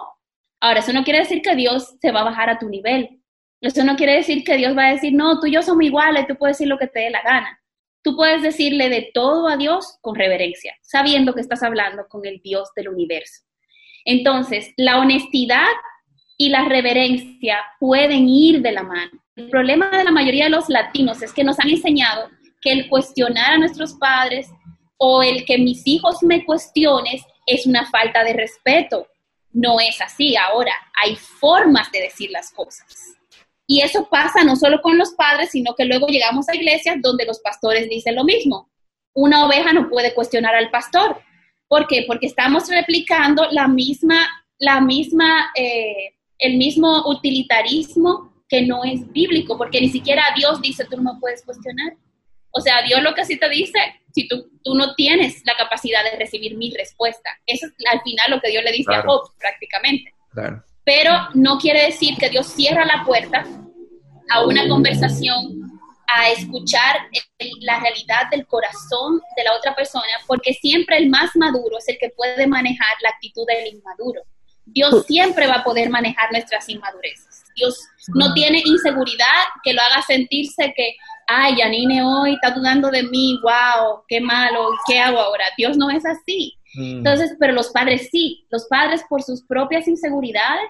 [0.59, 3.21] Ahora, eso no quiere decir que Dios se va a bajar a tu nivel.
[3.61, 6.27] Eso no quiere decir que Dios va a decir, no, tú y yo somos iguales,
[6.27, 7.61] tú puedes decir lo que te dé la gana.
[8.03, 12.41] Tú puedes decirle de todo a Dios con reverencia, sabiendo que estás hablando con el
[12.43, 13.43] Dios del universo.
[14.03, 15.71] Entonces, la honestidad
[16.37, 19.11] y la reverencia pueden ir de la mano.
[19.37, 22.29] El problema de la mayoría de los latinos es que nos han enseñado
[22.61, 24.49] que el cuestionar a nuestros padres
[24.97, 29.07] o el que mis hijos me cuestionen es una falta de respeto.
[29.51, 30.35] No es así.
[30.35, 33.15] Ahora, hay formas de decir las cosas.
[33.67, 37.25] Y eso pasa no solo con los padres, sino que luego llegamos a iglesias donde
[37.25, 38.69] los pastores dicen lo mismo.
[39.13, 41.21] Una oveja no puede cuestionar al pastor.
[41.67, 42.03] ¿Por qué?
[42.05, 44.27] Porque estamos replicando la misma,
[44.59, 50.85] la misma eh, el mismo utilitarismo que no es bíblico, porque ni siquiera Dios dice
[50.85, 51.93] tú no puedes cuestionar.
[52.57, 53.77] O sea, Dios lo que sí te dice,
[54.13, 57.29] si tú, tú no tienes la capacidad de recibir mi respuesta.
[57.45, 60.13] Eso es al final lo que Dios le dice a Job, prácticamente.
[60.85, 63.45] Pero no quiere decir que Dios cierra la puerta
[64.29, 65.69] a una conversación,
[66.07, 66.95] a escuchar
[67.59, 71.97] la realidad del corazón de la otra persona, porque siempre el más maduro es el
[71.97, 74.21] que puede manejar la actitud del inmaduro.
[74.63, 77.43] Dios siempre va a poder manejar nuestras inmadureces.
[77.53, 77.77] Dios
[78.13, 80.95] no tiene inseguridad que lo haga sentirse que,
[81.27, 85.45] ay, Janine hoy está dudando de mí, wow, qué malo, ¿qué hago ahora?
[85.57, 86.53] Dios no es así.
[86.75, 86.97] Mm.
[86.97, 90.69] Entonces, pero los padres sí, los padres por sus propias inseguridades,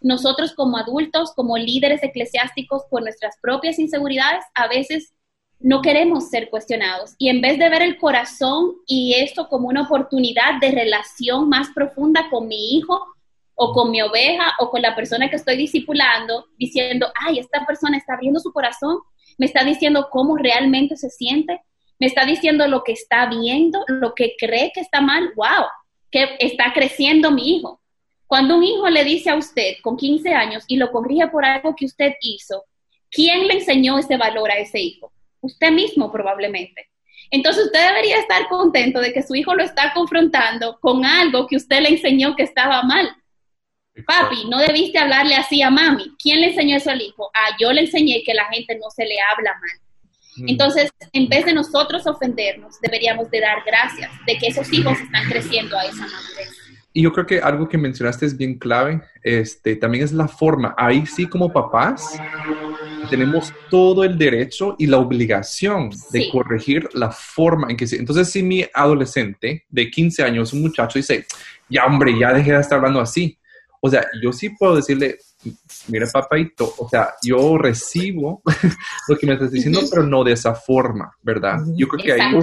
[0.00, 5.14] nosotros como adultos, como líderes eclesiásticos, por nuestras propias inseguridades, a veces
[5.60, 7.14] no queremos ser cuestionados.
[7.18, 11.68] Y en vez de ver el corazón y esto como una oportunidad de relación más
[11.72, 13.12] profunda con mi hijo,
[13.54, 17.96] o con mi oveja o con la persona que estoy discipulando, diciendo, ay, esta persona
[17.96, 18.98] está abriendo su corazón,
[19.38, 21.60] me está diciendo cómo realmente se siente,
[21.98, 25.66] me está diciendo lo que está viendo, lo que cree que está mal, wow.
[26.10, 27.80] que está creciendo mi hijo.
[28.26, 31.76] Cuando un hijo le dice a usted con 15 años y lo corrige por algo
[31.76, 32.64] que usted hizo,
[33.10, 35.12] ¿quién le enseñó ese valor a ese hijo?
[35.40, 36.88] Usted mismo probablemente.
[37.30, 41.56] Entonces usted debería estar contento de que su hijo lo está confrontando con algo que
[41.56, 43.08] usted le enseñó que estaba mal.
[44.06, 46.14] Papi, no debiste hablarle así a mami.
[46.20, 47.30] ¿Quién le enseñó eso al hijo?
[47.34, 49.80] Ah, yo le enseñé que la gente no se le habla mal.
[50.36, 50.48] Mm.
[50.48, 55.28] Entonces, en vez de nosotros ofendernos, deberíamos de dar gracias de que esos hijos están
[55.28, 56.62] creciendo a esa madurez.
[56.94, 60.74] Y yo creo que algo que mencionaste es bien clave, este, también es la forma.
[60.76, 62.20] Ahí sí como papás
[63.08, 67.96] tenemos todo el derecho y la obligación de corregir la forma en que se...
[67.96, 71.24] Entonces si mi adolescente de 15 años, un muchacho dice,
[71.68, 73.38] ya hombre, ya dejé de estar hablando así.
[73.84, 75.18] O sea, yo sí puedo decirle,
[75.88, 78.42] mira papito, o sea, yo recibo
[79.08, 81.58] lo que me estás diciendo, pero no de esa forma, ¿verdad?
[81.74, 82.38] Yo creo que ahí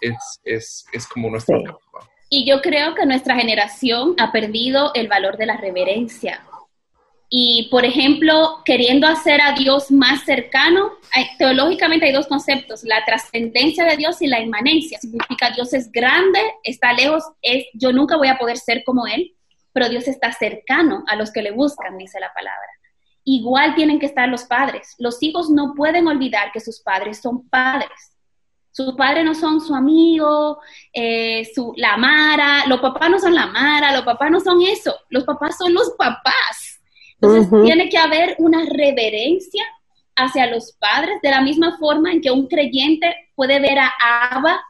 [0.00, 1.56] es, es, es como nuestra
[2.32, 6.44] y yo creo que nuestra generación ha perdido el valor de la reverencia.
[7.28, 10.92] Y, por ejemplo, queriendo hacer a Dios más cercano,
[11.38, 14.98] teológicamente hay dos conceptos, la trascendencia de Dios y la inmanencia.
[14.98, 19.34] Significa Dios es grande, está lejos, es yo nunca voy a poder ser como Él,
[19.72, 22.68] pero Dios está cercano a los que le buscan, dice la palabra.
[23.24, 24.94] Igual tienen que estar los padres.
[24.98, 28.10] Los hijos no pueden olvidar que sus padres son padres
[28.72, 30.60] sus padres no son su amigo,
[30.92, 34.94] eh, su, la Mara, los papás no son la Mara, los papás no son eso,
[35.08, 36.80] los papás son los papás.
[37.20, 39.64] Entonces tiene que haber una reverencia
[40.16, 43.92] hacia los padres, de la misma forma en que un creyente puede ver a
[44.30, 44.62] Abba,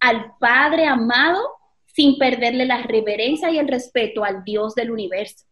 [0.00, 1.40] al Padre amado,
[1.94, 5.44] sin perderle la reverencia y el respeto al Dios del universo.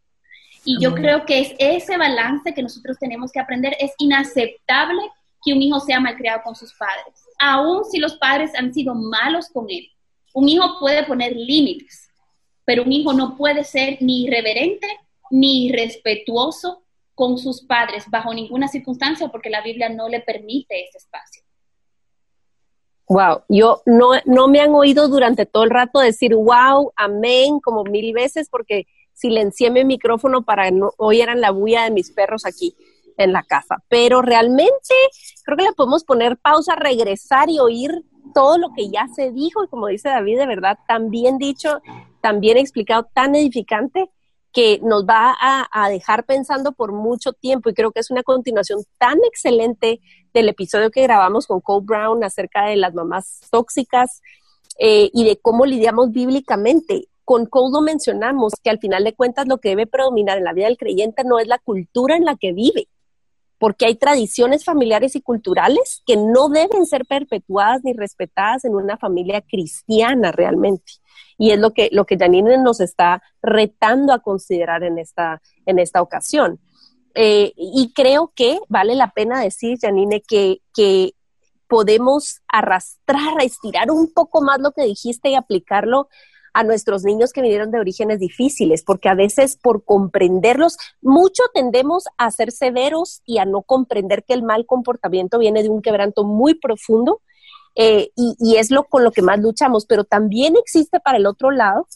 [0.65, 3.77] Y yo creo que es ese balance que nosotros tenemos que aprender.
[3.81, 5.03] Es inaceptable
[5.45, 9.49] que un hijo sea malcriado con sus padres aun si los padres han sido malos
[9.49, 9.91] con él.
[10.33, 12.09] Un hijo puede poner límites,
[12.65, 14.87] pero un hijo no puede ser ni irreverente
[15.31, 20.99] ni irrespetuoso con sus padres bajo ninguna circunstancia porque la Biblia no le permite ese
[20.99, 21.43] espacio.
[23.13, 27.85] Wow, yo no, no me han oído durante todo el rato decir wow, amén, como
[27.85, 32.75] mil veces porque silencié mi micrófono para no oyeran la bulla de mis perros aquí
[33.19, 33.85] en la casa.
[33.89, 34.95] Pero realmente
[35.45, 38.03] creo que le podemos poner pausa, regresar y oír
[38.35, 41.83] todo lo que ya se dijo y como dice David, de verdad, tan bien dicho,
[42.23, 44.09] tan bien explicado, tan edificante
[44.53, 48.81] que nos va a, dejar pensando por mucho tiempo y creo que es una continuación
[48.99, 50.01] tan excelente
[50.35, 54.21] del episodio que grabamos con Cole Brown acerca de las mamás tóxicas
[54.79, 57.09] eh, y de cómo lidiamos bíblicamente.
[57.25, 60.53] Con Cole lo mencionamos que al final de cuentas lo que debe predominar en la
[60.53, 62.89] vida del creyente no es la cultura en la que vive,
[63.59, 68.99] porque hay tradiciones familiares y culturales que no deben ser perpetuadas ni respetadas en una
[68.99, 70.93] familia cristiana realmente.
[71.39, 75.79] Y es lo que, lo que Janine nos está retando a considerar en esta, en
[75.79, 76.61] esta ocasión.
[77.15, 81.15] Eh, y creo que vale la pena decir, Janine, que, que
[81.69, 86.09] podemos arrastrar, estirar un poco más lo que dijiste y aplicarlo
[86.55, 92.05] a nuestros niños que vinieron de orígenes difíciles, porque a veces por comprenderlos, mucho tendemos
[92.19, 96.25] a ser severos y a no comprender que el mal comportamiento viene de un quebranto
[96.25, 97.21] muy profundo
[97.75, 101.27] eh, y, y, es lo con lo que más luchamos, pero también existe para el
[101.27, 101.87] otro lado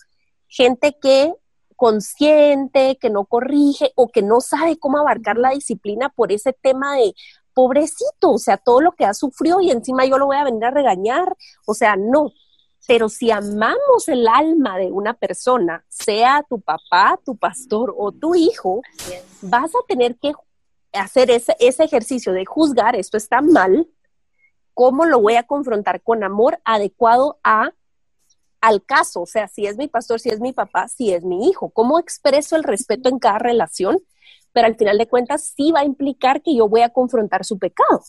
[0.48, 1.34] gente que
[1.76, 6.96] consciente, que no corrige o que no sabe cómo abarcar la disciplina por ese tema
[6.96, 7.14] de
[7.52, 10.64] pobrecito, o sea, todo lo que ha sufrido y encima yo lo voy a venir
[10.64, 11.36] a regañar,
[11.66, 12.32] o sea, no,
[12.86, 18.34] pero si amamos el alma de una persona, sea tu papá, tu pastor o tu
[18.34, 18.82] hijo,
[19.42, 20.32] vas a tener que
[20.92, 23.88] hacer ese, ejercicio de juzgar, esto está mal,
[24.76, 27.72] cómo lo voy a confrontar con amor adecuado a
[28.60, 31.48] al caso, o sea, si es mi pastor, si es mi papá, si es mi
[31.48, 33.98] hijo, cómo expreso el respeto en cada relación,
[34.52, 37.58] pero al final de cuentas sí va a implicar que yo voy a confrontar su
[37.58, 38.02] pecado.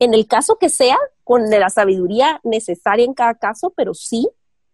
[0.00, 4.28] En el caso que sea, con la sabiduría necesaria en cada caso, pero sí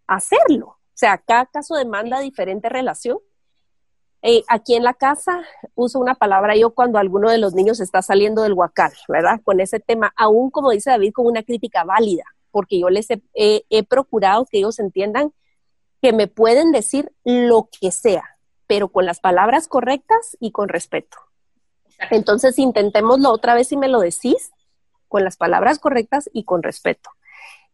[0.07, 0.67] hacerlo.
[0.67, 3.19] O sea, cada caso demanda diferente relación.
[4.27, 5.43] Eh, aquí en la casa
[5.75, 9.39] uso una palabra yo cuando alguno de los niños está saliendo del huacal, ¿verdad?
[9.43, 13.83] Con ese tema, aún como dice David, con una crítica válida, porque yo les he
[13.83, 15.31] procurado que ellos entiendan
[16.01, 21.17] que me pueden decir lo que sea, pero con las palabras correctas y con respeto.
[22.09, 24.51] Entonces, intentémoslo otra vez si me lo decís
[25.07, 27.11] con las palabras correctas y con respeto.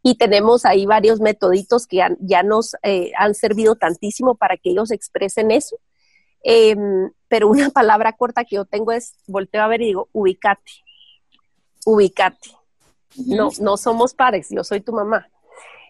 [0.04, 4.92] Y tenemos ahí varios metoditos que ya nos eh, han servido tantísimo para que ellos
[4.92, 5.78] expresen eso.
[6.44, 10.72] Em, pero una palabra corta que yo tengo es, volteo a ver y digo, ubicate,
[11.86, 12.52] ubicate.
[13.28, 15.30] No, no somos pares, yo soy tu mamá.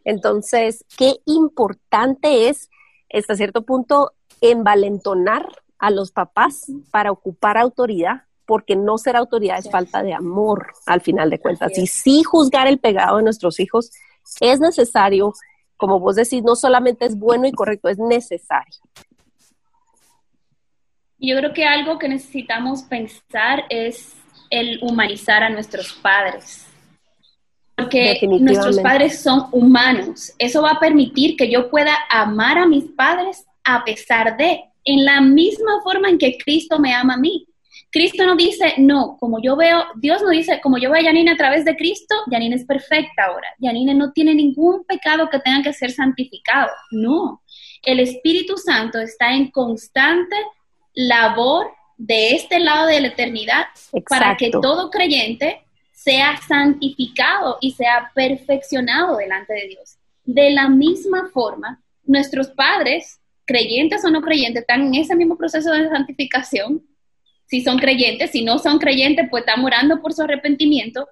[0.04, 2.70] Entonces, qué importante es
[3.14, 9.70] hasta cierto punto, envalentonar a los papás para ocupar autoridad, porque no ser autoridad es
[9.70, 11.78] falta de amor al final de cuentas.
[11.78, 13.92] Y sí juzgar el pegado de nuestros hijos
[14.40, 15.34] es necesario,
[15.78, 18.80] como vos decís, no solamente es bueno y correcto, es necesario.
[21.21, 24.15] Yo creo que algo que necesitamos pensar es
[24.49, 26.67] el humanizar a nuestros padres.
[27.75, 30.34] Porque nuestros padres son humanos.
[30.39, 35.05] Eso va a permitir que yo pueda amar a mis padres a pesar de, en
[35.05, 37.45] la misma forma en que Cristo me ama a mí.
[37.91, 41.31] Cristo no dice, no, como yo veo, Dios no dice, como yo veo a Janine
[41.31, 43.47] a través de Cristo, Janine es perfecta ahora.
[43.62, 46.69] Janine no tiene ningún pecado que tenga que ser santificado.
[46.91, 47.43] No,
[47.84, 50.36] el Espíritu Santo está en constante
[50.93, 53.65] labor de este lado de la eternidad
[54.10, 59.97] para que todo creyente sea santificado y sea perfeccionado delante de Dios.
[60.23, 65.71] De la misma forma, nuestros padres, creyentes o no creyentes, están en ese mismo proceso
[65.71, 66.84] de santificación
[67.51, 71.10] si son creyentes, si no son creyentes, pues están orando por su arrepentimiento.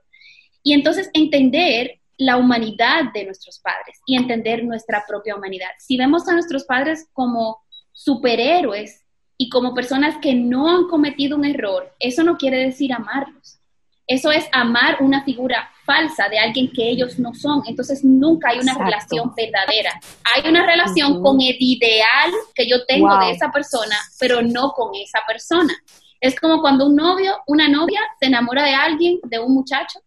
[0.64, 5.68] Y entonces entender la humanidad de nuestros padres y entender nuestra propia humanidad.
[5.80, 7.60] Si vemos a nuestros padres como
[7.92, 8.99] superhéroes
[9.42, 13.58] y como personas que no han cometido un error, eso no quiere decir amarlos.
[14.06, 17.62] Eso es amar una figura falsa de alguien que ellos no son.
[17.66, 19.98] Entonces nunca hay una relación verdadera.
[20.36, 24.94] Hay una relación con el ideal que yo tengo de esa persona, pero no con
[24.96, 25.74] esa persona.
[26.20, 30.00] Es como cuando un novio, una novia se enamora de alguien, de un muchacho,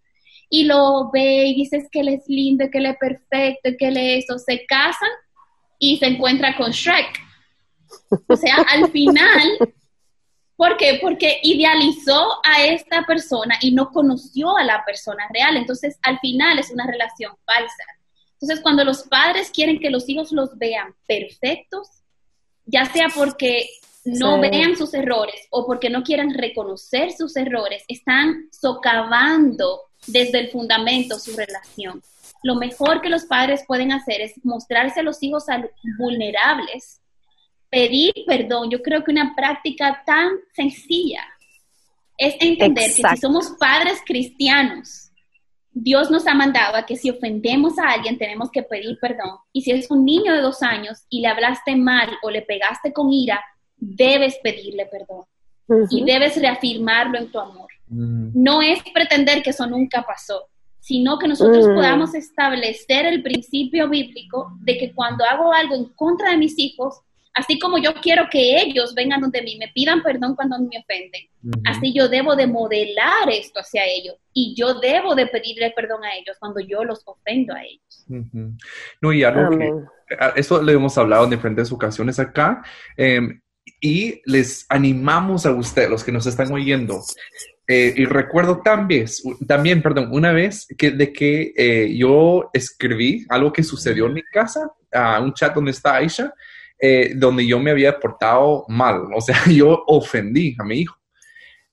[0.50, 3.96] y lo ve y dices que él es lindo, que él es perfecto, que él
[3.96, 5.08] es eso, se casan
[5.78, 7.31] y se encuentra con Shrek.
[8.28, 9.72] O sea, al final,
[10.56, 10.98] ¿por qué?
[11.00, 15.56] Porque idealizó a esta persona y no conoció a la persona real.
[15.56, 17.84] Entonces, al final es una relación falsa.
[18.40, 21.88] Entonces, cuando los padres quieren que los hijos los vean perfectos,
[22.64, 23.68] ya sea porque
[24.04, 30.48] no vean sus errores o porque no quieran reconocer sus errores, están socavando desde el
[30.48, 32.02] fundamento su relación.
[32.42, 35.44] Lo mejor que los padres pueden hacer es mostrarse a los hijos
[35.98, 37.00] vulnerables,
[37.72, 38.70] pedir perdón.
[38.70, 41.22] Yo creo que una práctica tan sencilla
[42.18, 45.10] es entender que si somos padres cristianos,
[45.72, 49.38] Dios nos ha mandado a que si ofendemos a alguien tenemos que pedir perdón.
[49.54, 52.92] Y si es un niño de dos años y le hablaste mal o le pegaste
[52.92, 53.42] con ira,
[53.78, 55.24] debes pedirle perdón
[55.90, 57.68] y debes reafirmarlo en tu amor.
[57.88, 61.74] No es pretender que eso nunca pasó, sino que nosotros mm.
[61.74, 67.00] podamos establecer el principio bíblico de que cuando hago algo en contra de mis hijos,
[67.34, 71.28] así como yo quiero que ellos vengan donde mí, me pidan perdón cuando me ofenden,
[71.64, 76.14] así yo debo de modelar esto hacia ellos y yo debo de pedirle perdón a
[76.14, 78.06] ellos cuando yo los ofendo a ellos.
[79.00, 79.72] No, y algo que,
[80.36, 82.62] eso lo hemos hablado en diferentes ocasiones acá,
[82.96, 83.40] em,
[83.80, 87.00] y les animamos a ustedes, los que nos están oyendo.
[87.66, 89.06] Eh, y recuerdo también,
[89.46, 94.22] también, perdón, una vez que, de que eh, yo escribí algo que sucedió en mi
[94.22, 96.34] casa, a un chat donde está Aisha,
[96.84, 100.96] eh, donde yo me había portado mal, o sea, yo ofendí a mi hijo.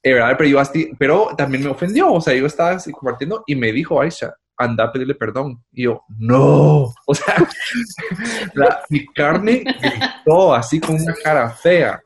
[0.03, 0.35] ¿verdad?
[0.37, 0.61] Pero, yo
[0.97, 4.83] pero también me ofendió, o sea, yo estaba así compartiendo y me dijo Aisha, anda
[4.83, 5.63] a pedirle perdón.
[5.71, 7.35] Y yo, no, o sea,
[8.89, 11.99] mi carne gritó así con una cara fea,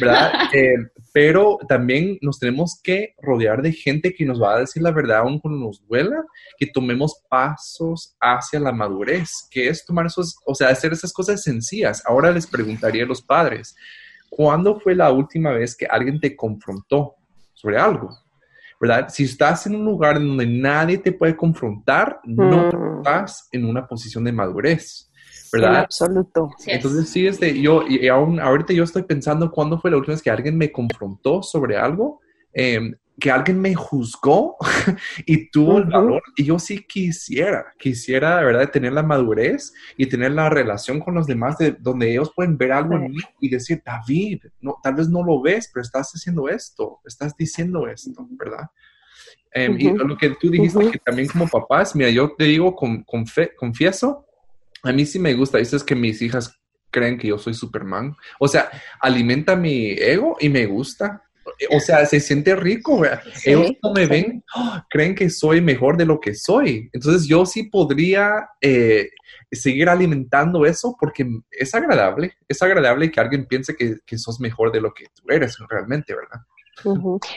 [0.00, 0.32] ¿verdad?
[0.52, 0.76] Eh,
[1.12, 5.18] pero también nos tenemos que rodear de gente que nos va a decir la verdad
[5.18, 6.24] aún cuando nos duela,
[6.56, 11.42] que tomemos pasos hacia la madurez, que es tomar esos, o sea, hacer esas cosas
[11.42, 12.02] sencillas.
[12.06, 13.74] Ahora les preguntaría a los padres,
[14.30, 17.16] ¿cuándo fue la última vez que alguien te confrontó
[17.54, 18.16] sobre algo?
[18.80, 19.08] ¿verdad?
[19.08, 22.98] Si estás en un lugar donde nadie te puede confrontar, no mm.
[22.98, 25.10] estás en una posición de madurez,
[25.52, 25.76] ¿verdad?
[25.76, 26.50] absoluto.
[26.66, 30.22] Entonces, sí, este, yo, y aún ahorita yo estoy pensando cuándo fue la última vez
[30.22, 32.20] que alguien me confrontó sobre algo.
[32.52, 32.80] Eh,
[33.18, 34.56] que alguien me juzgó
[35.26, 36.22] y tuvo el valor.
[36.36, 41.14] Y yo sí quisiera, quisiera de verdad tener la madurez y tener la relación con
[41.14, 44.94] los demás de donde ellos pueden ver algo en mí y decir, David, no, tal
[44.94, 48.66] vez no lo ves, pero estás haciendo esto, estás diciendo esto, ¿verdad?
[49.52, 53.02] Em, y lo que tú dijiste, que también como papás, mira, yo te digo, con,
[53.04, 54.25] con fe, confieso,
[54.86, 56.58] a mí sí me gusta, dices que mis hijas
[56.90, 58.14] creen que yo soy Superman.
[58.38, 58.70] O sea,
[59.00, 61.22] alimenta mi ego y me gusta
[61.70, 63.02] o sea, se siente rico,
[63.44, 64.86] Ellos no me ven, ¡ah!
[64.90, 66.90] creen que soy mejor de lo que soy.
[66.92, 69.10] Entonces yo sí podría eh,
[69.50, 74.72] seguir alimentando eso porque es agradable, es agradable que alguien piense que, que sos mejor
[74.72, 76.40] de lo que tú eres realmente, ¿verdad?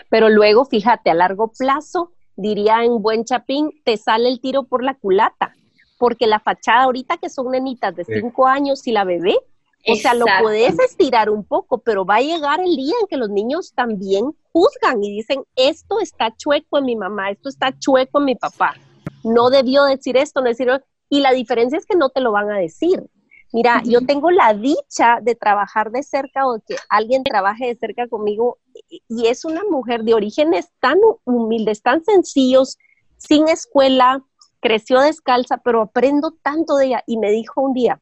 [0.09, 4.83] Pero luego, fíjate, a largo plazo, diría en buen chapín, te sale el tiro por
[4.83, 5.53] la culata,
[5.99, 9.37] porque la fachada ahorita que son nenitas de cinco años y la bebé,
[9.85, 13.17] O sea, lo puedes estirar un poco, pero va a llegar el día en que
[13.17, 18.19] los niños también juzgan y dicen, esto está chueco en mi mamá, esto está chueco
[18.19, 18.75] en mi papá.
[19.23, 20.79] No debió decir esto, no decirlo.
[21.09, 23.03] Y la diferencia es que no te lo van a decir.
[23.51, 28.07] Mira, yo tengo la dicha de trabajar de cerca o que alguien trabaje de cerca
[28.07, 28.59] conmigo
[29.07, 32.77] y es una mujer de orígenes tan humildes, tan sencillos,
[33.17, 34.23] sin escuela,
[34.59, 37.03] creció descalza, pero aprendo tanto de ella.
[37.05, 38.01] Y me dijo un día,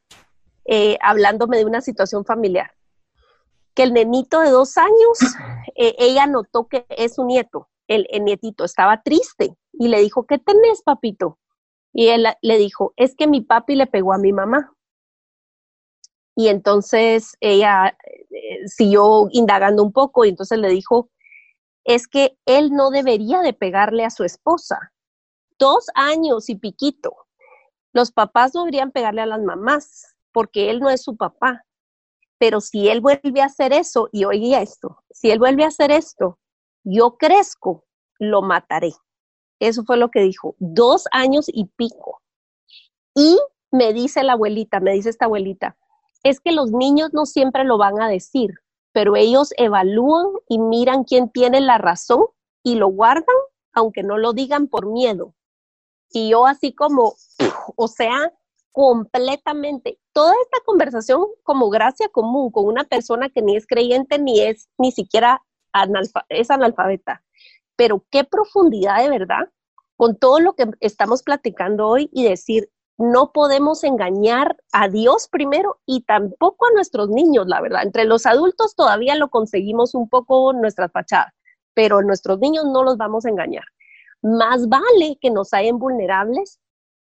[0.65, 2.71] eh, hablándome de una situación familiar,
[3.73, 5.17] que el nenito de dos años,
[5.75, 10.25] eh, ella notó que es su nieto, el, el, nietito estaba triste y le dijo,
[10.25, 11.39] ¿qué tenés, papito?
[11.93, 14.73] Y él le dijo, es que mi papi le pegó a mi mamá.
[16.35, 17.97] Y entonces ella
[18.29, 21.09] eh, siguió indagando un poco y entonces le dijo,
[21.83, 24.91] es que él no debería de pegarle a su esposa.
[25.59, 27.15] Dos años y piquito.
[27.93, 31.65] Los papás deberían pegarle a las mamás porque él no es su papá.
[32.37, 35.89] Pero si él vuelve a hacer eso, y oiga esto, si él vuelve a hacer
[35.89, 36.37] esto,
[36.83, 37.85] yo crezco,
[38.19, 38.93] lo mataré.
[39.59, 42.21] Eso fue lo que dijo, dos años y pico.
[43.15, 43.39] Y
[43.71, 45.75] me dice la abuelita, me dice esta abuelita,
[46.23, 48.51] es que los niños no siempre lo van a decir,
[48.91, 52.25] pero ellos evalúan y miran quién tiene la razón
[52.63, 53.35] y lo guardan,
[53.73, 55.33] aunque no lo digan por miedo.
[56.11, 57.15] Y yo así como,
[57.75, 58.33] o sea,
[58.71, 64.41] completamente, toda esta conversación como gracia común con una persona que ni es creyente ni
[64.41, 65.41] es ni siquiera
[66.29, 67.23] es analfabeta.
[67.75, 69.49] Pero qué profundidad de verdad
[69.95, 75.79] con todo lo que estamos platicando hoy y decir, no podemos engañar a Dios primero
[75.85, 77.83] y tampoco a nuestros niños, la verdad.
[77.83, 81.33] Entre los adultos todavía lo conseguimos un poco nuestra fachada,
[81.73, 83.65] pero nuestros niños no los vamos a engañar.
[84.27, 86.59] Más vale que nos hayan vulnerables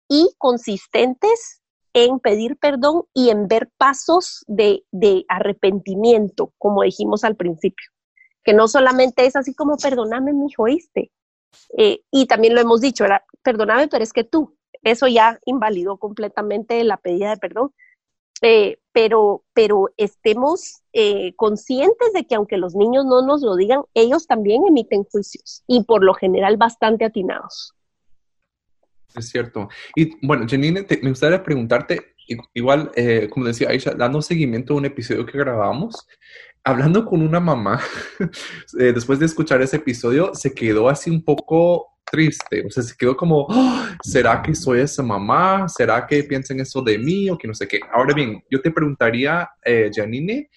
[0.09, 1.61] y consistentes
[1.93, 4.83] en pedir perdón y en ver pasos de,
[5.29, 7.89] arrepentimiento, como dijimos al principio.
[8.43, 11.11] Que no solamente es así como, perdóname, mi hijo, ¿oíste?
[11.77, 15.97] Eh, y también lo hemos dicho, era, perdóname, pero es que tú, eso ya invalidó
[15.97, 17.73] completamente la pedida de perdón.
[18.41, 23.81] Eh, pero, pero estemos eh, conscientes de que aunque los niños no nos lo digan,
[23.93, 27.73] ellos también emiten juicios y por lo general bastante atinados.
[29.15, 29.69] Es cierto.
[29.95, 32.15] Y bueno, Janine, me gustaría preguntarte,
[32.53, 36.07] igual, eh, como decía Aisha, dando seguimiento a un episodio que grabamos,
[36.65, 37.79] hablando con una mamá,
[38.73, 43.15] después de escuchar ese episodio, se quedó así un poco triste, o sea, se quedó
[43.15, 45.67] como, oh, ¿será que soy esa mamá?
[45.69, 47.79] ¿Será que piensan eso de mí o que no sé qué?
[47.93, 50.49] Ahora bien, yo te preguntaría, eh, Janine,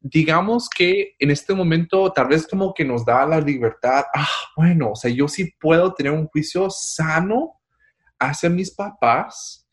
[0.00, 4.90] digamos que en este momento tal vez como que nos da la libertad, ah, bueno,
[4.92, 7.54] o sea, yo sí puedo tener un juicio sano
[8.18, 9.66] hacia mis papás,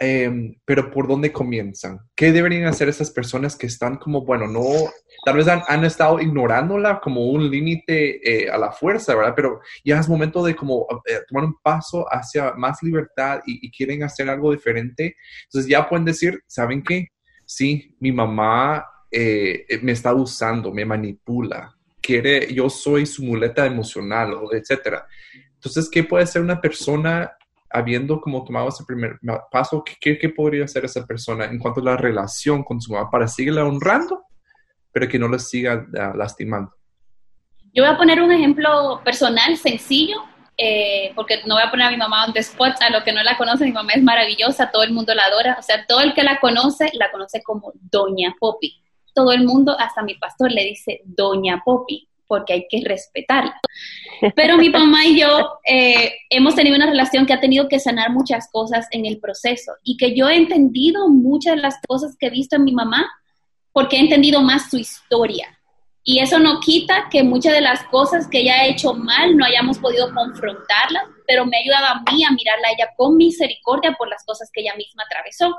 [0.00, 1.98] Em, pero ¿por dónde comienzan?
[2.14, 4.62] ¿Qué deberían hacer esas personas que están como, bueno, no,
[5.24, 9.32] tal vez han, estado ignorándola como un límite eh, a la fuerza, ¿verdad?
[9.34, 14.04] Pero ya es momento de como eh, tomar un paso hacia más libertad y, quieren
[14.04, 15.16] hacer algo diferente.
[15.44, 17.08] Entonces ya pueden decir, ¿saben qué?
[17.44, 24.34] Sí, mi mamá eh, me está usando, me manipula, quiere, yo soy su muleta emocional,
[24.52, 25.06] etcétera.
[25.54, 27.32] Entonces, ¿qué puede ser una persona
[27.70, 29.18] habiendo como tomado ese primer
[29.50, 33.10] paso, ¿qué, ¿qué, podría hacer esa persona en cuanto a la relación con su mamá
[33.10, 34.22] para seguirla honrando,
[34.92, 36.72] pero que no la siga ah, lastimando?
[37.74, 40.16] Yo voy a poner un ejemplo personal, sencillo,
[40.56, 43.22] eh, porque no voy a poner a mi mamá on the a lo que no
[43.22, 46.14] la conoce, mi mamá es maravillosa, todo el mundo la adora, o sea, todo el
[46.14, 48.82] que la conoce, la conoce como Doña Poppy.
[49.14, 53.58] Todo el mundo, hasta mi pastor, le dice Doña Poppy porque hay que respetarla.
[54.36, 58.12] Pero mi mamá y yo eh, hemos tenido una relación que ha tenido que sanar
[58.12, 62.26] muchas cosas en el proceso y que yo he entendido muchas de las cosas que
[62.26, 63.10] he visto en mi mamá
[63.72, 65.58] porque he entendido más su historia.
[66.04, 69.44] Y eso no quita que muchas de las cosas que ella ha hecho mal no
[69.44, 73.92] hayamos podido confrontarlas, pero me ha ayudado a mí a mirarla a ella con misericordia
[73.92, 75.54] por las cosas que ella misma atravesó.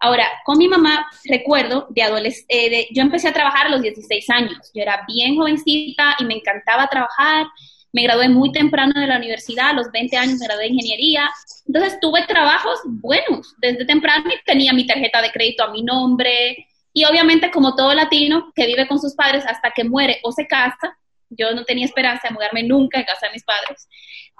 [0.00, 4.30] Ahora, con mi mamá, recuerdo, de adolescente, eh, yo empecé a trabajar a los 16
[4.30, 4.70] años.
[4.74, 7.46] Yo era bien jovencita y me encantaba trabajar.
[7.92, 11.30] Me gradué muy temprano de la universidad, a los 20 años me gradué de ingeniería.
[11.66, 16.66] Entonces tuve trabajos buenos desde temprano y tenía mi tarjeta de crédito a mi nombre.
[16.92, 20.46] Y obviamente, como todo latino que vive con sus padres hasta que muere o se
[20.46, 20.96] casa,
[21.30, 23.88] yo no tenía esperanza de mudarme nunca en casa de mis padres,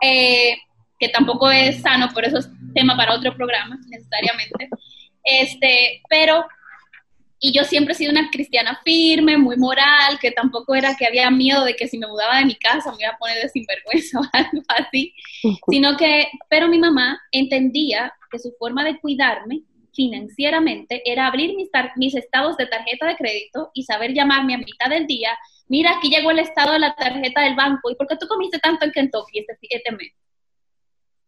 [0.03, 0.57] eh,
[0.99, 4.69] que tampoco es sano, por eso es tema para otro programa necesariamente.
[5.27, 6.47] Este, pero,
[7.41, 11.31] y yo siempre he sido una cristiana firme, muy moral, que tampoco era que había
[11.31, 14.21] miedo de que si me mudaba de mi casa me iba a poner de sinvergüenza
[14.21, 15.13] o algo así,
[15.69, 19.63] sino que, pero mi mamá entendía que su forma de cuidarme
[19.93, 24.89] financieramente era abrir mis, mis estados de tarjeta de crédito y saber llamarme a mitad
[24.91, 28.17] del día, mira, aquí llegó el estado de la tarjeta del banco, ¿y por qué
[28.17, 30.13] tú comiste tanto en Kentucky este, este mes?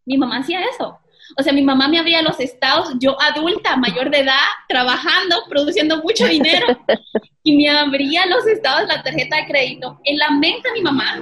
[0.05, 0.99] Mi mamá hacía eso.
[1.36, 6.02] O sea, mi mamá me abría los estados, yo adulta, mayor de edad, trabajando, produciendo
[6.02, 6.66] mucho dinero,
[7.42, 10.00] y me abría los estados la tarjeta de crédito.
[10.04, 11.18] En la mente de mi mamá,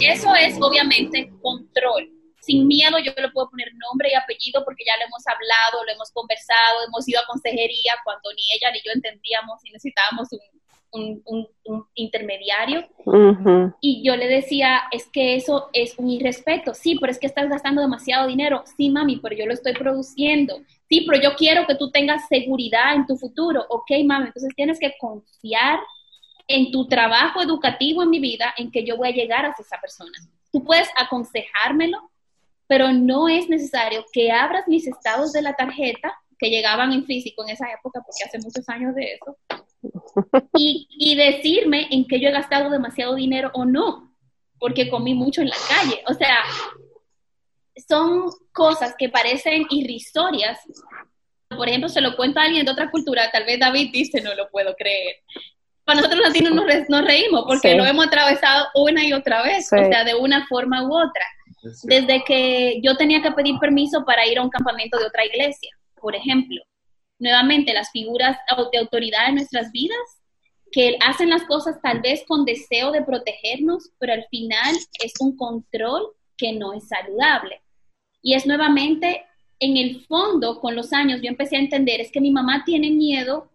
[0.00, 2.10] eso es obviamente control.
[2.40, 5.92] Sin miedo yo le puedo poner nombre y apellido porque ya lo hemos hablado, lo
[5.92, 10.40] hemos conversado, hemos ido a consejería cuando ni ella ni yo entendíamos y necesitábamos un,
[10.92, 11.48] un,
[11.94, 12.88] intermediario.
[13.80, 16.74] Y yo le decía, es que eso es un irrespeto.
[16.74, 18.64] Sí, pero es que estás gastando demasiado dinero.
[18.76, 20.60] Sí, mami, pero yo lo estoy produciendo.
[20.88, 23.64] Sí, pero yo quiero que tú tengas seguridad en tu futuro.
[23.68, 25.80] Ok, mami, entonces tienes que confiar
[26.46, 29.78] en tu trabajo educativo en mi vida, en que yo voy a llegar a esa
[29.80, 30.12] persona.
[30.50, 32.10] Tú puedes aconsejármelo,
[32.66, 37.42] pero no es necesario que abras mis estados de la tarjeta que llegaban en físico
[37.44, 39.36] en esa época, porque hace muchos años de eso,
[40.54, 44.14] y, decirme en que yo he gastado demasiado dinero o no,
[44.58, 46.02] porque comí mucho en la calle.
[46.06, 46.36] O sea,
[47.88, 50.58] son cosas que parecen irrisorias.
[51.48, 54.34] Por ejemplo, se lo cuento a alguien de otra cultura, tal vez David dice, no
[54.34, 55.16] lo puedo creer.
[55.84, 59.90] Para nosotros latinos nos, nos reímos porque lo hemos atravesado una y otra vez, o
[59.90, 61.24] sea, de una forma u otra.
[61.84, 65.70] Desde que yo tenía que pedir permiso para ir a un campamento de otra iglesia,
[65.94, 66.62] por ejemplo
[67.18, 68.38] nuevamente las figuras
[68.72, 69.98] de autoridad en nuestras vidas
[70.70, 75.36] que hacen las cosas tal vez con deseo de protegernos, pero al final es un
[75.36, 77.62] control que no es saludable.
[78.22, 79.24] Y es nuevamente,
[79.58, 82.90] en el fondo, con los años, yo empecé a entender, es que mi mamá tiene
[82.90, 83.50] miedo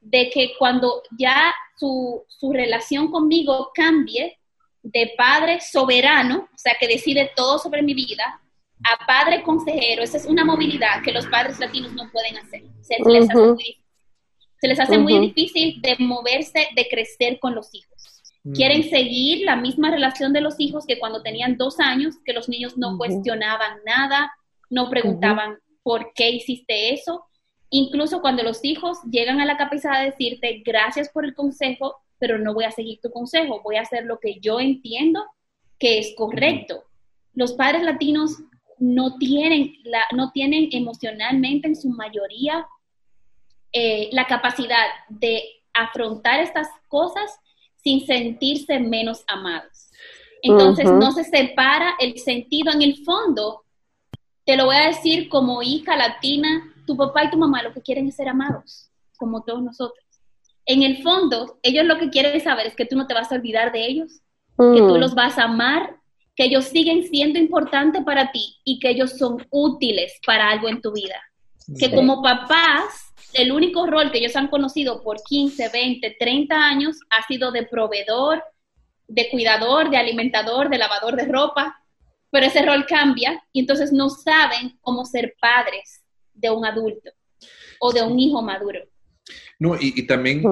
[0.00, 4.38] de que cuando ya su, su relación conmigo cambie
[4.82, 8.40] de padre soberano, o sea, que decide todo sobre mi vida,
[8.84, 12.62] a padre consejero, esa es una movilidad que los padres latinos no pueden hacer.
[12.80, 12.96] Se,
[14.68, 17.90] les hace, muy, difícil de moverse, de crecer con los hijos.
[18.54, 22.48] Quieren seguir la misma relación de los hijos que cuando tenían dos años, que los
[22.48, 24.32] niños no cuestionaban nada,
[24.70, 27.24] no preguntaban por qué hiciste eso.
[27.68, 32.38] Incluso cuando los hijos llegan a la capacidad de decirte gracias por el consejo, pero
[32.38, 35.24] no voy a seguir tu consejo, voy a hacer lo que yo entiendo
[35.78, 36.84] que es correcto.
[37.34, 38.36] Los padres latinos
[38.80, 42.66] no tienen, la, no tienen emocionalmente en su mayoría
[43.72, 47.30] eh, la capacidad de afrontar estas cosas
[47.76, 49.90] sin sentirse menos amados.
[50.42, 53.64] Entonces no se separa el sentido en el fondo.
[54.46, 57.82] Te lo voy a decir como hija latina, tu papá y tu mamá lo que
[57.82, 60.04] quieren es ser amados, como todos nosotros.
[60.64, 63.34] En el fondo, ellos lo que quieren saber es que tú no te vas a
[63.34, 64.22] olvidar de ellos,
[64.56, 65.00] que tú mm.
[65.00, 65.99] los vas a amar
[66.40, 70.80] que ellos siguen siendo importantes para ti y que ellos son útiles para algo en
[70.80, 71.20] tu vida.
[71.78, 76.96] Que como papás, el único rol que ellos han conocido por 15, 20, 30 años
[77.10, 78.42] ha sido de proveedor,
[79.06, 81.78] de cuidador, de alimentador, de lavador de ropa,
[82.30, 87.10] pero ese rol cambia y entonces no saben cómo ser padres de un adulto
[87.80, 88.80] o de un hijo maduro.
[89.60, 90.42] No, y, también,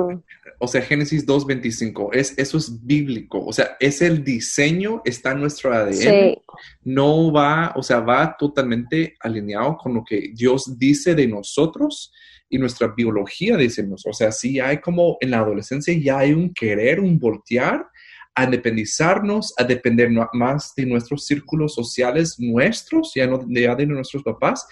[0.58, 5.40] o sea, Génesis 2.25, es, eso es bíblico, o sea, es el diseño, está en
[5.40, 6.36] nuestro ADN,
[6.84, 12.12] no va, o sea, va totalmente alineado con lo que Dios dice de nosotros
[12.50, 14.14] y nuestra biología dice nosotros.
[14.14, 17.86] O sea, sí hay como en la adolescencia ya hay un querer, un voltear
[18.34, 24.22] a independizarnos, a depender más de nuestros círculos sociales nuestros, ya no ya de nuestros
[24.22, 24.66] papás.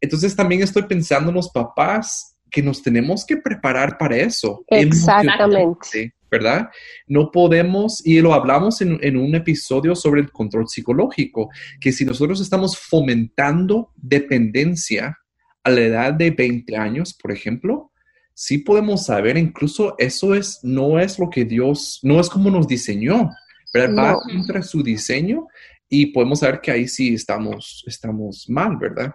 [0.00, 4.64] Entonces también estoy pensando en los papás que nos tenemos que preparar para eso.
[4.68, 6.14] Exactamente.
[6.30, 6.70] ¿Verdad?
[7.06, 12.40] No podemos, y lo hablamos en, un episodio sobre el control psicológico, que si nosotros
[12.40, 15.18] estamos fomentando dependencia
[15.62, 17.92] a la edad de 20 años, por ejemplo,
[18.32, 22.66] sí podemos saber, incluso eso es, no es lo que Dios, no es como nos
[22.66, 23.30] diseñó,
[23.74, 24.14] ¿verdad?
[24.14, 25.46] Va contra su diseño
[25.86, 29.12] y podemos saber que ahí sí estamos, estamos mal, ¿verdad?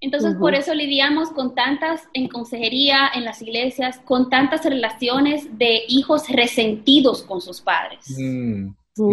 [0.00, 5.82] Entonces, por eso lidiamos con tantas, en consejería, en las iglesias, con tantas relaciones de
[5.88, 8.16] hijos resentidos con sus padres.
[8.16, 8.70] Mm.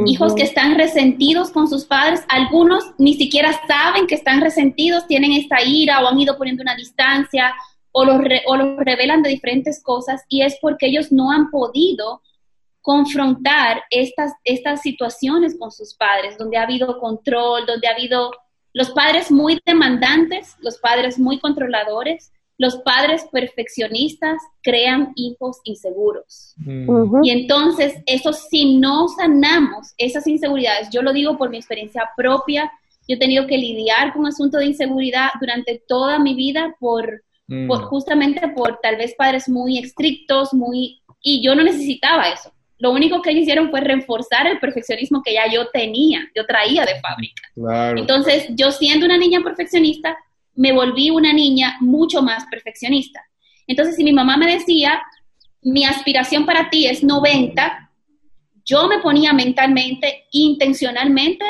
[0.07, 5.31] Hijos que están resentidos con sus padres, algunos ni siquiera saben que están resentidos, tienen
[5.31, 7.53] esta ira o han ido poniendo una distancia
[7.91, 12.21] o los, o los revelan de diferentes cosas y es porque ellos no han podido
[12.81, 18.31] confrontar estas, estas situaciones con sus padres, donde ha habido control, donde ha habido
[18.75, 26.53] los padres muy demandantes, los padres muy controladores, los padres perfeccionistas crean hijos inseguros.
[26.57, 27.23] Mm.
[27.23, 32.71] Y entonces, eso si no sanamos esas inseguridades, yo lo digo por mi experiencia propia,
[33.07, 37.67] yo he tenido que lidiar con asuntos de inseguridad durante toda mi vida por, Mm.
[37.67, 42.51] por justamente por tal vez padres muy estrictos, muy y yo no necesitaba eso.
[42.77, 46.99] Lo único que hicieron fue reforzar el perfeccionismo que ya yo tenía, yo traía de
[46.99, 47.41] fábrica.
[47.53, 47.97] Claro.
[47.99, 50.17] Entonces, yo siendo una niña perfeccionista,
[50.55, 53.23] me volví una niña mucho más perfeccionista.
[53.67, 55.01] Entonces, si mi mamá me decía,
[55.61, 57.89] mi aspiración para ti es 90,
[58.65, 61.45] yo me ponía mentalmente, intencionalmente,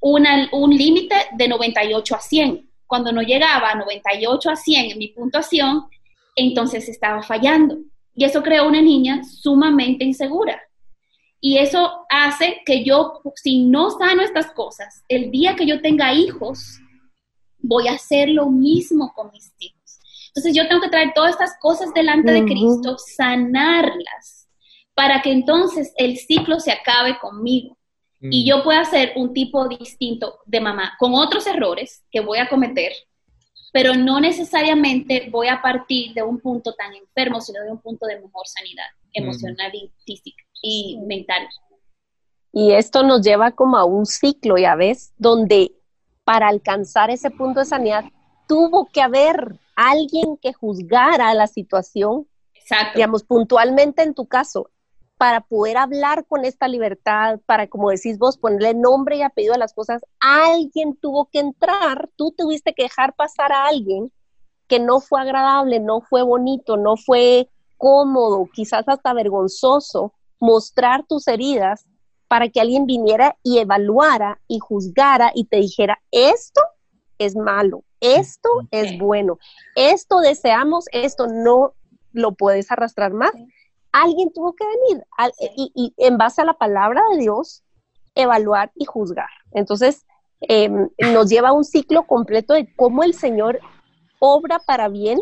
[0.00, 2.68] una- un límite de 98 a 100.
[2.86, 5.84] Cuando no llegaba a 98 a 100 en mi puntuación,
[6.36, 7.78] entonces estaba fallando.
[8.20, 10.60] Y eso creó una niña sumamente insegura.
[11.40, 16.12] Y eso hace que yo, si no sano estas cosas, el día que yo tenga
[16.12, 16.78] hijos,
[17.60, 19.98] voy a hacer lo mismo con mis hijos.
[20.28, 22.44] Entonces yo tengo que traer todas estas cosas delante de.
[22.44, 24.50] Cristo, sanarlas,
[24.92, 27.78] para que entonces el ciclo se acabe conmigo
[28.20, 28.46] y Mm.
[28.46, 32.92] yo pueda ser un tipo distinto de mamá, con otros errores que voy a cometer,
[33.72, 38.06] pero no necesariamente voy a partir de un punto tan enfermo, sino de un punto
[38.06, 41.48] de mejor sanidad emocional y física y mental.
[42.52, 45.72] Y esto nos lleva como a un ciclo, ya ves, donde
[46.24, 48.04] para alcanzar ese punto de sanidad
[48.48, 52.92] tuvo que haber alguien que juzgara la situación, Exacto.
[52.96, 54.70] digamos, puntualmente en tu caso,
[55.20, 59.58] para poder hablar con esta libertad, para, como decís vos, ponerle nombre y apellido a
[59.58, 64.10] las cosas, alguien tuvo que entrar, tú tuviste que dejar pasar a alguien
[64.66, 71.28] que no fue agradable, no fue bonito, no fue cómodo, quizás hasta vergonzoso, mostrar tus
[71.28, 71.84] heridas
[72.26, 76.62] para que alguien viniera y evaluara y juzgara y te dijera, esto
[77.18, 79.38] es malo, esto es bueno,
[79.76, 81.74] esto deseamos, esto no
[82.14, 83.32] lo puedes arrastrar más.
[83.92, 87.62] Alguien tuvo que venir al- y, y en base a la palabra de Dios,
[88.14, 89.28] evaluar y juzgar.
[89.52, 90.06] Entonces,
[90.48, 90.68] eh,
[91.12, 93.60] nos lleva a un ciclo completo de cómo el Señor
[94.18, 95.18] obra para bien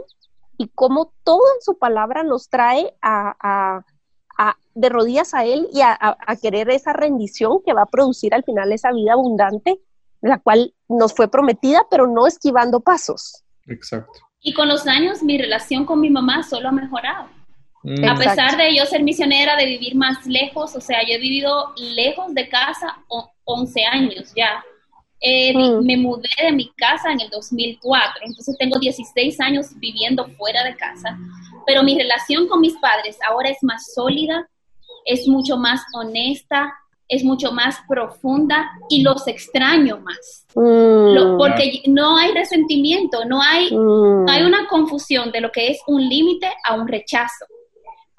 [0.57, 3.85] y cómo todo en su palabra nos trae a, a-
[4.39, 7.87] a- de rodillas a Él y a, a- a querer esa rendición que va a
[7.87, 9.81] producir al final esa vida abundante,
[10.21, 13.45] la cual nos fue prometida, pero no esquivando pasos.
[13.67, 14.13] Exacto.
[14.41, 17.27] Y con los años mi relación con mi mamá solo ha mejorado.
[17.89, 18.05] Mm.
[18.05, 18.23] A Exacto.
[18.23, 22.35] pesar de yo ser misionera, de vivir más lejos, o sea, yo he vivido lejos
[22.35, 24.63] de casa o- 11 años ya.
[25.21, 25.85] Eh, Mm.
[25.85, 30.77] Me mudé de mi casa en el 2004, entonces tengo 16 años viviendo fuera de
[30.77, 31.17] casa,
[31.67, 34.49] pero mi relación con mis padres ahora es más sólida,
[35.05, 36.73] es mucho más honesta,
[37.09, 40.45] es mucho más profunda y los extraño más.
[40.55, 45.69] Mm, Lo- porque no hay resentimiento, no hay mm, hay una confusión de lo que
[45.71, 47.47] es un límite a un rechazo.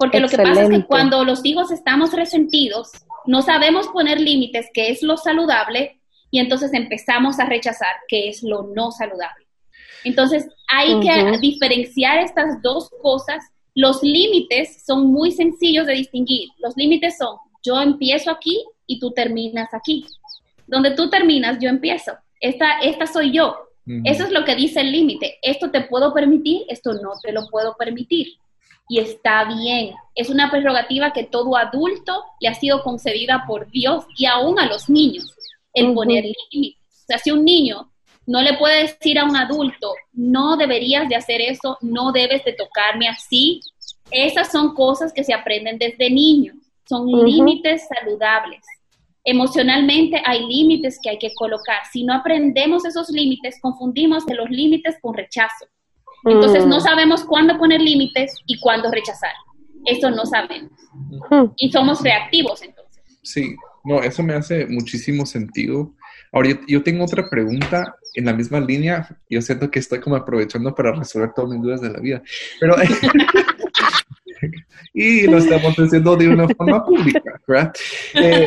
[0.00, 2.90] Porque lo que pasa es que cuando los hijos estamos resentidos,
[3.26, 8.42] no sabemos poner límites, que es lo saludable, y entonces empezamos a rechazar, que es
[8.42, 9.46] lo no saludable.
[10.02, 13.44] Entonces hay que diferenciar estas dos cosas.
[13.74, 16.48] Los límites son muy sencillos de distinguir.
[16.60, 20.06] Los límites son, yo empiezo aquí y tú terminas aquí.
[20.66, 22.12] Donde tú terminas, yo empiezo.
[22.40, 23.54] Esta, esta soy yo.
[24.04, 25.38] Eso es lo que dice el límite.
[25.42, 28.38] Esto te puedo permitir, esto no te lo puedo permitir.
[28.90, 29.94] Y está bien.
[30.16, 34.66] Es una prerrogativa que todo adulto le ha sido concedida por Dios y aún a
[34.66, 35.32] los niños,
[35.72, 36.82] el poner límites.
[37.04, 37.88] O sea, si un niño
[38.26, 42.52] no le puede decir a un adulto, no deberías de hacer eso, no debes de
[42.52, 43.60] tocarme así,
[44.10, 46.56] esas son cosas que se aprenden desde niños.
[46.88, 48.60] Son límites saludables.
[49.22, 51.78] Emocionalmente hay límites que hay que colocar.
[51.92, 55.66] Si no aprendemos esos límites, confundimos de los límites con rechazo.
[56.24, 59.32] Entonces mm, no sabemos cuándo poner límites y cuándo rechazar.
[59.86, 60.72] Eso no sabemos.
[61.30, 61.52] mm.
[61.56, 63.02] Y somos reactivos entonces.
[63.22, 65.94] Sí, no, eso me hace muchísimo sentido.
[66.32, 69.08] Ahora, yo, yo tengo otra pregunta en la misma línea.
[69.28, 72.22] Yo siento que estoy como aprovechando para resolver todas mis dudas de la vida.
[72.60, 72.76] Pero,
[74.94, 77.72] y lo estamos haciendo de una forma pública, ¿verdad?
[78.14, 78.46] Eh,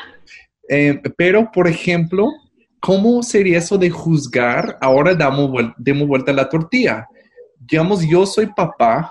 [0.68, 2.32] eh, pero, por ejemplo,
[2.84, 4.76] ¿cómo sería eso de juzgar?
[4.78, 7.08] Ahora damos, demos vuelta a la tortilla.
[7.58, 9.10] Digamos, yo soy papá,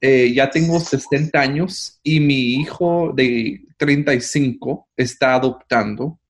[0.00, 6.20] eh, ya tengo 60 años y mi hijo de 35 está adoptando,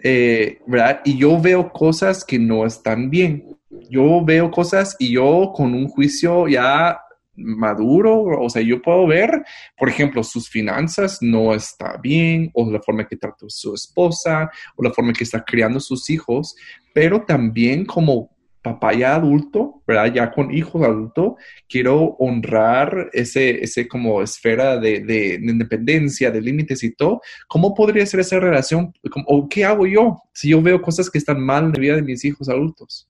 [0.00, 1.00] eh, ¿verdad?
[1.04, 3.58] Y yo veo cosas que no están bien.
[3.90, 7.00] Yo veo cosas y yo con un juicio ya
[7.36, 9.44] maduro, o sea, yo puedo ver,
[9.76, 14.82] por ejemplo, sus finanzas no está bien, o la forma que trata su esposa, o
[14.82, 16.54] la forma que está criando sus hijos,
[16.92, 20.12] pero también como papá ya adulto, ¿verdad?
[20.14, 21.34] Ya con hijos adultos,
[21.68, 27.20] quiero honrar ese, ese como esfera de, de, independencia, de límites y todo.
[27.46, 28.94] ¿Cómo podría ser esa relación?
[29.26, 32.02] ¿O qué hago yo si yo veo cosas que están mal en la vida de
[32.02, 33.06] mis hijos adultos?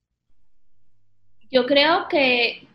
[1.52, 2.66] Yo creo que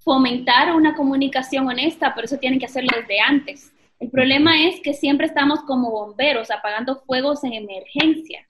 [0.00, 3.72] fomentar una comunicación honesta, pero eso tienen que hacerlo desde antes.
[3.98, 8.46] El problema es que siempre estamos como bomberos apagando fuegos en emergencia.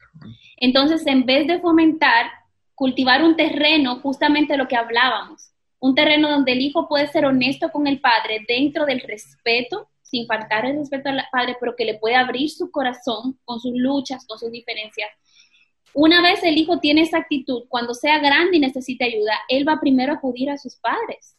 [0.57, 2.27] Entonces, en vez de fomentar,
[2.75, 7.71] cultivar un terreno, justamente lo que hablábamos, un terreno donde el hijo puede ser honesto
[7.73, 11.99] con el padre dentro del respeto, sin faltar el respeto al padre, pero que le
[11.99, 15.11] puede abrir su corazón con sus luchas, con sus diferencias.
[15.95, 19.81] Una vez el hijo tiene esa actitud, cuando sea grande y necesite ayuda, él va
[19.81, 21.37] primero a acudir a sus padres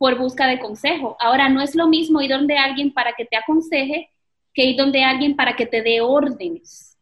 [0.00, 1.14] por busca de consejo.
[1.20, 4.08] Ahora, no es lo mismo ir donde alguien para que te aconseje
[4.54, 6.96] que ir donde alguien para que te dé órdenes.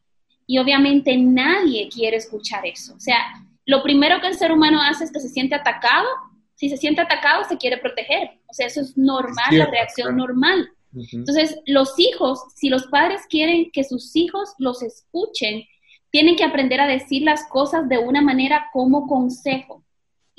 [0.49, 2.97] Y obviamente nadie quiere escuchar eso.
[2.97, 3.19] O sea,
[3.65, 6.09] lo primero que el ser humano hace es que se siente atacado.
[6.57, 8.31] Si se siente atacado, se quiere proteger.
[8.49, 10.69] O sea, eso es normal, la reacción normal.
[11.13, 15.63] Entonces, los hijos, si los padres quieren que sus hijos los escuchen,
[16.11, 19.85] tienen que aprender a decir las cosas de una manera como consejo.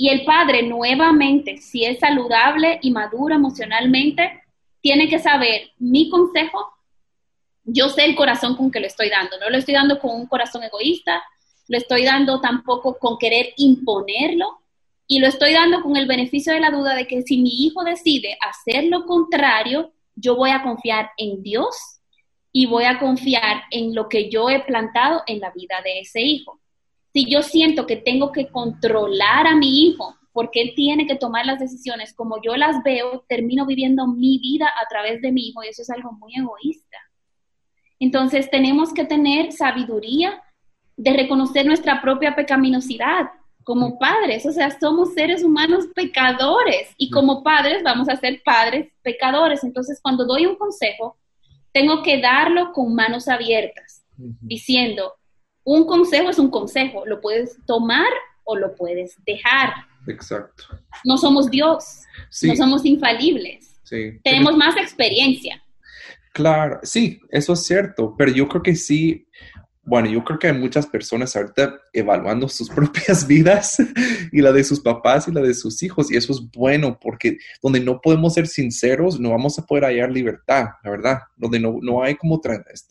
[0.02, 4.44] Y el padre, nuevamente, si es saludable y maduro emocionalmente,
[4.80, 6.72] tiene que saber mi consejo.
[7.66, 9.38] Yo sé el corazón con que lo estoy dando.
[9.38, 11.22] No lo estoy dando con un corazón egoísta,
[11.68, 14.62] lo estoy dando tampoco con querer imponerlo
[15.06, 17.84] y lo estoy dando con el beneficio de la duda de que si mi hijo
[17.84, 21.76] decide hacer lo contrario, yo voy a confiar en Dios
[22.54, 26.22] y voy a confiar en lo que yo he plantado en la vida de ese
[26.22, 26.59] hijo
[27.14, 31.46] si yo siento que tengo que controlar a mi hijo porque él tiene que tomar
[31.46, 35.64] las decisiones como yo las veo, termino viviendo mi vida a través de mi hijo
[35.64, 36.98] y eso es algo muy egoísta.
[38.00, 40.42] Entonces tenemos que tener sabiduría
[40.96, 43.30] de reconocer nuestra propia pecaminosidad
[43.64, 48.92] como padres, o sea, somos seres humanos pecadores y como padres vamos a ser padres
[49.04, 49.64] pecadores.
[49.64, 51.18] Entonces, cuando doy un consejo,
[51.72, 55.14] tengo que darlo con manos abiertas, diciendo,
[55.76, 58.08] un consejo es un consejo, lo puedes tomar
[58.44, 59.74] o lo puedes dejar.
[60.08, 60.64] Exacto.
[61.04, 62.02] No somos Dios,
[62.44, 63.80] no somos infalibles.
[63.84, 64.20] Sí.
[64.24, 65.64] Tenemos más experiencia.
[66.34, 69.28] Claro, sí, eso es cierto, pero yo creo que sí,
[69.90, 73.78] bueno, yo creo que hay muchas personas ahorita evaluando sus propias vidas
[74.32, 76.12] y la de sus papás y la de sus hijos.
[76.12, 80.12] Y eso es bueno porque donde no podemos ser sinceros, no vamos a poder hallar
[80.12, 81.20] libertad, la verdad.
[81.36, 82.40] Donde no, no hay como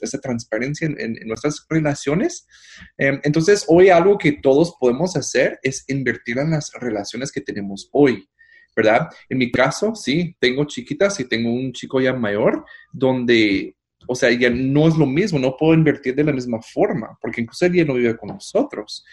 [0.01, 2.49] esa transparencia en, nuestras relaciones.
[2.97, 7.89] Em, entonces, hoy algo que todos podemos hacer es invertir en las relaciones que tenemos
[7.93, 8.29] hoy.
[8.75, 9.09] ¿verdad?
[9.29, 13.75] En mi caso, sí, tengo chiquitas y tengo un chico ya mayor, donde
[14.07, 17.41] o sea, ya no es lo mismo, no puedo invertir de la misma forma, porque
[17.41, 19.05] incluso él ya no vive con nosotros.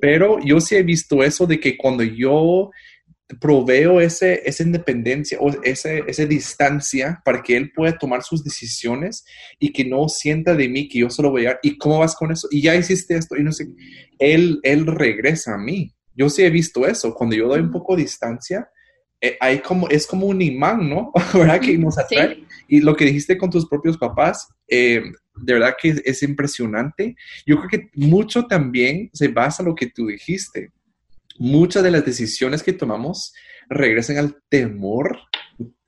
[0.00, 2.70] Pero yo sí he visto eso de que cuando yo
[3.40, 9.24] proveo ese, esa independencia o ese, esa distancia para que él pueda tomar sus decisiones
[9.58, 12.32] y que no sienta de mí que yo solo voy a, ¿y cómo vas con
[12.32, 12.48] eso?
[12.50, 13.68] Y ya hiciste esto y no sé,
[14.18, 15.94] él, él regresa a mí.
[16.14, 18.68] Yo sí he visto eso, cuando yo doy un poco de distancia,
[19.40, 21.12] hay como, es como un imán, ¿no?
[21.34, 21.60] ¿Verdad?
[21.60, 22.44] Que nos atrae.
[22.66, 25.02] Y lo que dijiste con tus propios papás, eh,
[25.36, 27.16] de verdad que es, impresionante.
[27.46, 30.72] Yo creo que mucho también se basa en lo que tú dijiste.
[31.38, 33.32] Muchas de las decisiones que tomamos
[33.68, 35.18] regresan al temor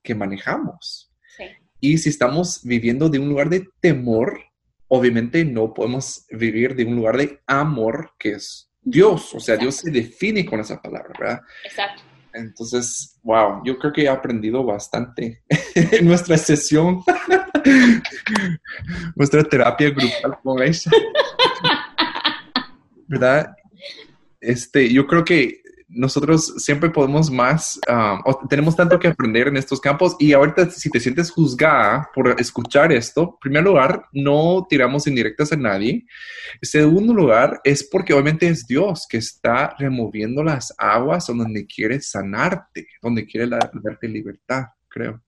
[0.03, 1.12] que manejamos.
[1.37, 1.45] Sí.
[1.80, 4.41] Y si estamos viviendo de un lugar de temor,
[4.89, 9.35] obviamente no podemos vivir de un lugar de amor, que es Dios.
[9.35, 11.41] O sea, Dios se define con esa palabra, ¿verdad?
[11.64, 12.14] Exacto.
[12.35, 15.43] Entonces, wow, yo creo que he aprendido bastante
[15.74, 17.03] en nuestra sesión,
[19.14, 20.91] nuestra terapia grupal con ella.
[23.07, 23.55] ¿Verdad?
[24.41, 25.62] Este, yo creo que
[25.95, 30.90] nosotros siempre podemos más, um, tenemos tanto que aprender en estos campos y ahorita si
[30.90, 36.05] te sientes juzgada por escuchar esto, en primer lugar, no tiramos indirectas a nadie.
[36.61, 42.01] En segundo lugar, es porque obviamente es Dios que está removiendo las aguas donde quiere
[42.01, 45.20] sanarte, donde quiere darte libertad, creo.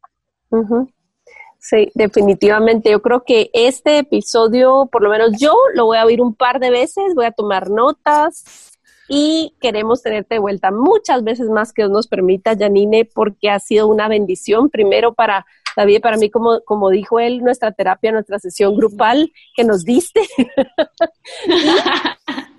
[1.59, 2.91] Sí, definitivamente.
[2.91, 6.61] Yo creo que este episodio, por lo menos yo, lo voy a oír un par
[6.61, 8.76] de veces, voy a tomar notas
[9.09, 13.59] y queremos tenerte de vuelta muchas veces más que Dios nos permita, Janine, porque ha
[13.59, 15.47] sido una bendición, primero para
[15.77, 20.21] David, para mí, como, como dijo él, nuestra terapia, nuestra sesión grupal que nos diste.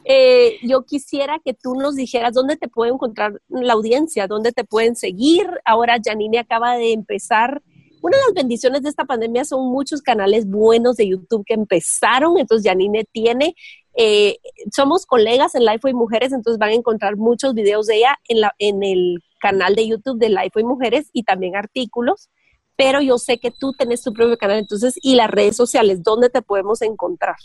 [0.09, 4.63] Eh, yo quisiera que tú nos dijeras dónde te puede encontrar la audiencia, dónde te
[4.63, 5.49] pueden seguir.
[5.65, 7.61] Ahora Janine acaba de empezar
[8.01, 12.37] una de las bendiciones de esta pandemia son muchos canales buenos de YouTube que empezaron,
[12.37, 13.55] entonces Janine tiene
[13.99, 14.37] eh,
[14.71, 19.23] somos colegas en Life Mujeres, entonces van a encontrar muchos videos de ella en, el
[19.39, 22.29] canal de YouTube de Life Mujeres y también artículos,
[22.75, 26.29] pero yo sé que tú tenés tu propio canal, entonces, y las redes sociales, ¿dónde
[26.29, 27.37] te podemos encontrar?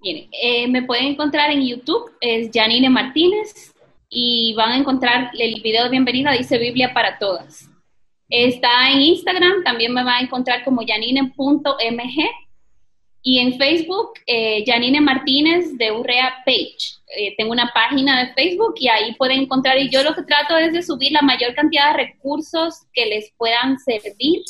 [0.00, 3.74] Miren, eh, me pueden encontrar en YouTube, es Janine Martínez,
[4.08, 7.68] y van a encontrar el video de bienvenida, dice Biblia para todas.
[8.28, 11.32] Está en Instagram, también me va a encontrar como janine.mg
[13.22, 16.76] y en Facebook, eh, Janine Martínez de Urrea Page.
[17.16, 20.56] Eh, tengo una página de Facebook y ahí pueden encontrar, y yo lo que trato
[20.56, 24.42] es de subir la mayor cantidad de recursos que les puedan servir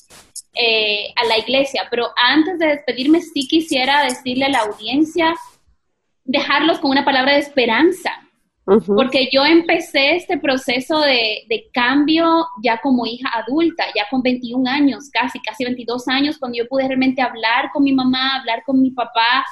[0.55, 1.87] eh, a la iglesia.
[1.91, 5.35] Pero antes de despedirme, sí quisiera decirle a la audiencia,
[6.25, 8.11] dejarlos con una palabra de esperanza.
[8.65, 14.71] Porque yo empecé este proceso de, de, cambio ya como hija adulta, ya con 21
[14.71, 18.81] años, casi, casi 22 años, cuando yo pude realmente hablar con mi mamá, hablar con
[18.81, 19.45] mi papá,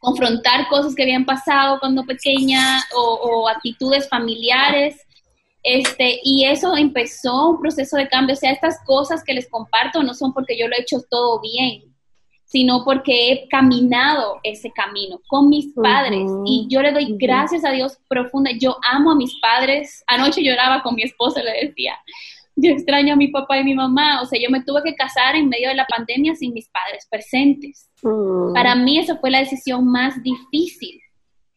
[0.00, 5.00] confrontar cosas que habían pasado cuando pequeña o, o actitudes familiares.
[5.62, 8.34] Este, y eso empezó un proceso de cambio.
[8.34, 11.40] O sea, estas cosas que les comparto no son porque yo lo he hecho todo
[11.40, 11.93] bien,
[12.54, 17.72] sino porque he caminado ese camino con mis padres y yo le doy gracias a
[17.72, 18.52] Dios profunda.
[18.56, 20.04] Yo amo a mis padres.
[20.06, 21.98] Anoche lloraba con mi esposa, le decía,
[22.54, 24.22] yo extraño a mi papá y mi mamá.
[24.22, 27.08] O sea, yo me tuve que casar en medio de la pandemia sin mis padres
[27.10, 27.90] presentes.
[28.54, 31.00] Para mí eso fue la decisión más difícil.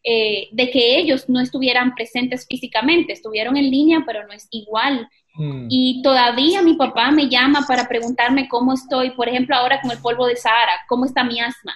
[0.03, 5.07] Eh, de que ellos no estuvieran presentes físicamente, estuvieron en línea, pero no es igual
[5.37, 5.67] Mm.
[5.69, 9.99] Y todavía mi papá me llama para preguntarme cómo estoy, por ejemplo, ahora con el
[9.99, 11.73] polvo de Sahara, cómo está mi asma.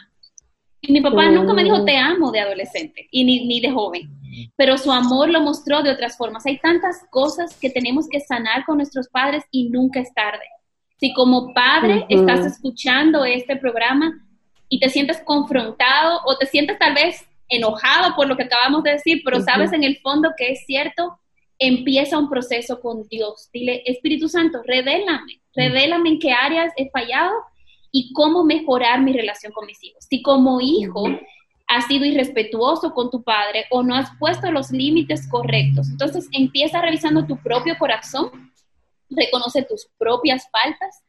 [0.81, 1.85] Y mi papá nunca me dijo mm.
[1.85, 4.09] te amo de adolescente y ni, ni, de joven,
[4.55, 6.45] pero su amor lo mostró de otras formas.
[6.47, 10.45] Hay tantas cosas que tenemos que sanar con nuestros padres y nunca es tarde.
[10.97, 14.25] Si como padre estás escuchando este programa
[14.69, 18.91] y te sientes confrontado o te sientes tal vez enojado por lo que acabamos de
[18.91, 21.19] decir, pero sabes en el fondo que es cierto,
[21.61, 23.49] empieza un proceso con Dios.
[23.53, 27.31] Dile, Espíritu Santo, revélame, revélame en qué áreas he fallado
[27.91, 30.05] y cómo mejorar mi relación con mis hijos.
[30.09, 31.03] Si como hijo
[31.67, 36.81] has sido irrespetuoso con tu padre o no has puesto los límites correctos, entonces empieza
[36.81, 38.51] revisando tu propio corazón,
[39.11, 41.03] reconoce tus propias faltas,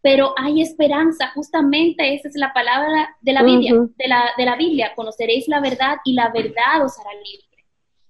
[0.00, 4.56] pero hay esperanza, justamente esa es la palabra de la Biblia, de, la, de la
[4.56, 7.51] Biblia, conoceréis la verdad y la verdad os hará libre.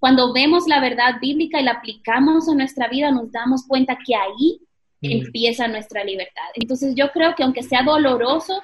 [0.03, 4.13] Cuando vemos la verdad bíblica y la aplicamos en nuestra vida, nos damos cuenta que
[4.13, 4.59] ahí
[4.99, 5.23] mm.
[5.23, 6.43] empieza nuestra libertad.
[6.55, 8.61] Entonces yo creo que aunque sea doloroso,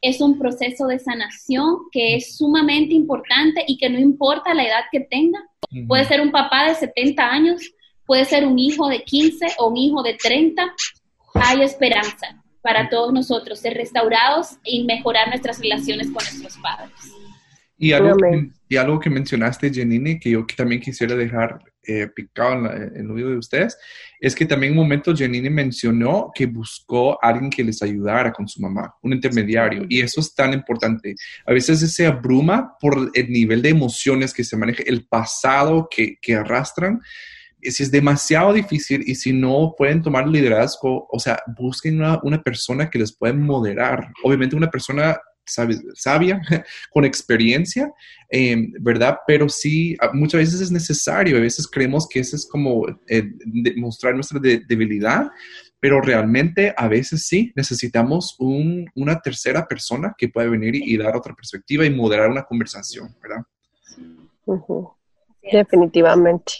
[0.00, 4.84] es un proceso de sanación que es sumamente importante y que no importa la edad
[4.92, 5.40] que tenga.
[5.88, 7.68] Puede ser un papá de 70 años,
[8.04, 10.72] puede ser un hijo de 15 o un hijo de 30.
[11.34, 16.92] Hay esperanza para todos nosotros, ser restaurados y mejorar nuestras relaciones con nuestros padres.
[17.76, 22.72] Y algo, que, y algo que mencionaste, Janine, que yo también quisiera dejar eh, picado
[22.72, 23.78] en, el oído de ustedes,
[24.20, 28.32] es que también en un momento Janine mencionó que buscó a alguien que les ayudara
[28.32, 31.14] con su mamá, un intermediario, y eso es tan importante.
[31.46, 36.16] A veces se abruma por el nivel de emociones que se maneja, el pasado que,
[36.20, 37.00] que arrastran,
[37.62, 42.42] si es demasiado difícil y si no pueden tomar liderazgo, o sea, busquen una, una
[42.42, 44.12] persona que les pueda moderar.
[44.22, 46.40] Obviamente una persona sabia,
[46.90, 47.92] con experiencia,
[48.28, 49.18] em, ¿verdad?
[49.26, 53.30] Pero sí, muchas veces es necesario, a veces creemos que eso es como eh,
[53.76, 55.30] mostrar nuestra debilidad,
[55.80, 61.34] pero realmente a veces sí necesitamos una tercera persona que pueda venir y, dar otra
[61.34, 63.44] perspectiva y moderar una conversación, ¿verdad?
[65.52, 66.54] Definitivamente.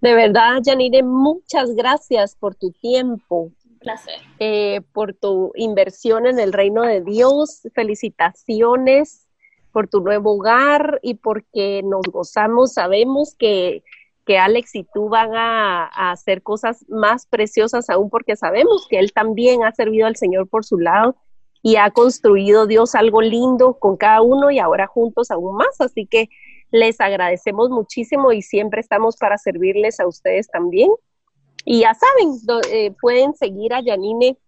[0.00, 3.50] De verdad, Janine, muchas gracias por tu tiempo,
[3.84, 4.20] placer.
[4.40, 7.62] Eh, por tu inversión en el reino de Dios.
[7.74, 9.28] Felicitaciones
[9.70, 12.72] por tu nuevo hogar y porque nos gozamos.
[12.72, 13.84] Sabemos que,
[14.24, 18.98] que Alex y tú van a, a, hacer cosas más preciosas aún porque sabemos que
[18.98, 21.16] él también ha servido al Señor por su lado
[21.62, 25.80] y ha construido Dios algo lindo con cada uno y ahora juntos aún más.
[25.80, 26.28] Así que
[26.70, 30.90] les agradecemos muchísimo y siempre estamos para servirles a ustedes también.
[31.64, 32.38] Y ya saben,
[32.70, 34.38] eh, pueden seguir a Janine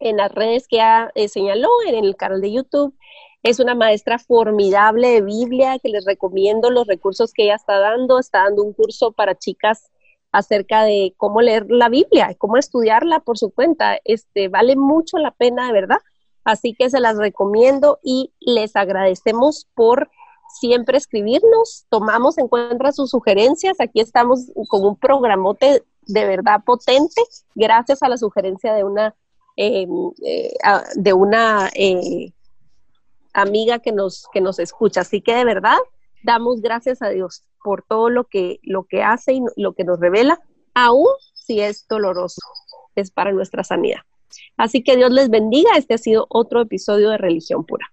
[0.00, 2.94] en las redes que ya eh, señaló, en el canal de YouTube.
[3.42, 8.18] Es una maestra formidable de Biblia que les recomiendo los recursos que ella está dando.
[8.18, 9.90] Está dando un curso para chicas
[10.32, 13.98] acerca de cómo leer la Biblia, cómo estudiarla por su cuenta.
[14.04, 15.98] Este vale mucho la pena, de verdad.
[16.44, 20.10] Así que se las recomiendo y les agradecemos por
[20.60, 21.86] siempre escribirnos.
[21.88, 23.80] Tomamos en cuenta sus sugerencias.
[23.80, 27.22] Aquí estamos con un programote de verdad potente
[27.54, 29.14] gracias a la sugerencia de una,
[29.56, 30.54] em, eh,
[30.96, 32.32] de una eh,
[33.32, 35.02] amiga que nos, que nos escucha.
[35.02, 35.78] Así que de verdad,
[36.22, 40.00] damos gracias a Dios por todo lo que, lo que hace y lo que nos
[40.00, 40.40] revela,
[40.74, 42.40] aún si es doloroso,
[42.94, 44.00] es para nuestra sanidad.
[44.56, 45.76] Así que Dios les bendiga.
[45.76, 47.92] Este ha sido otro episodio de Religión Pura.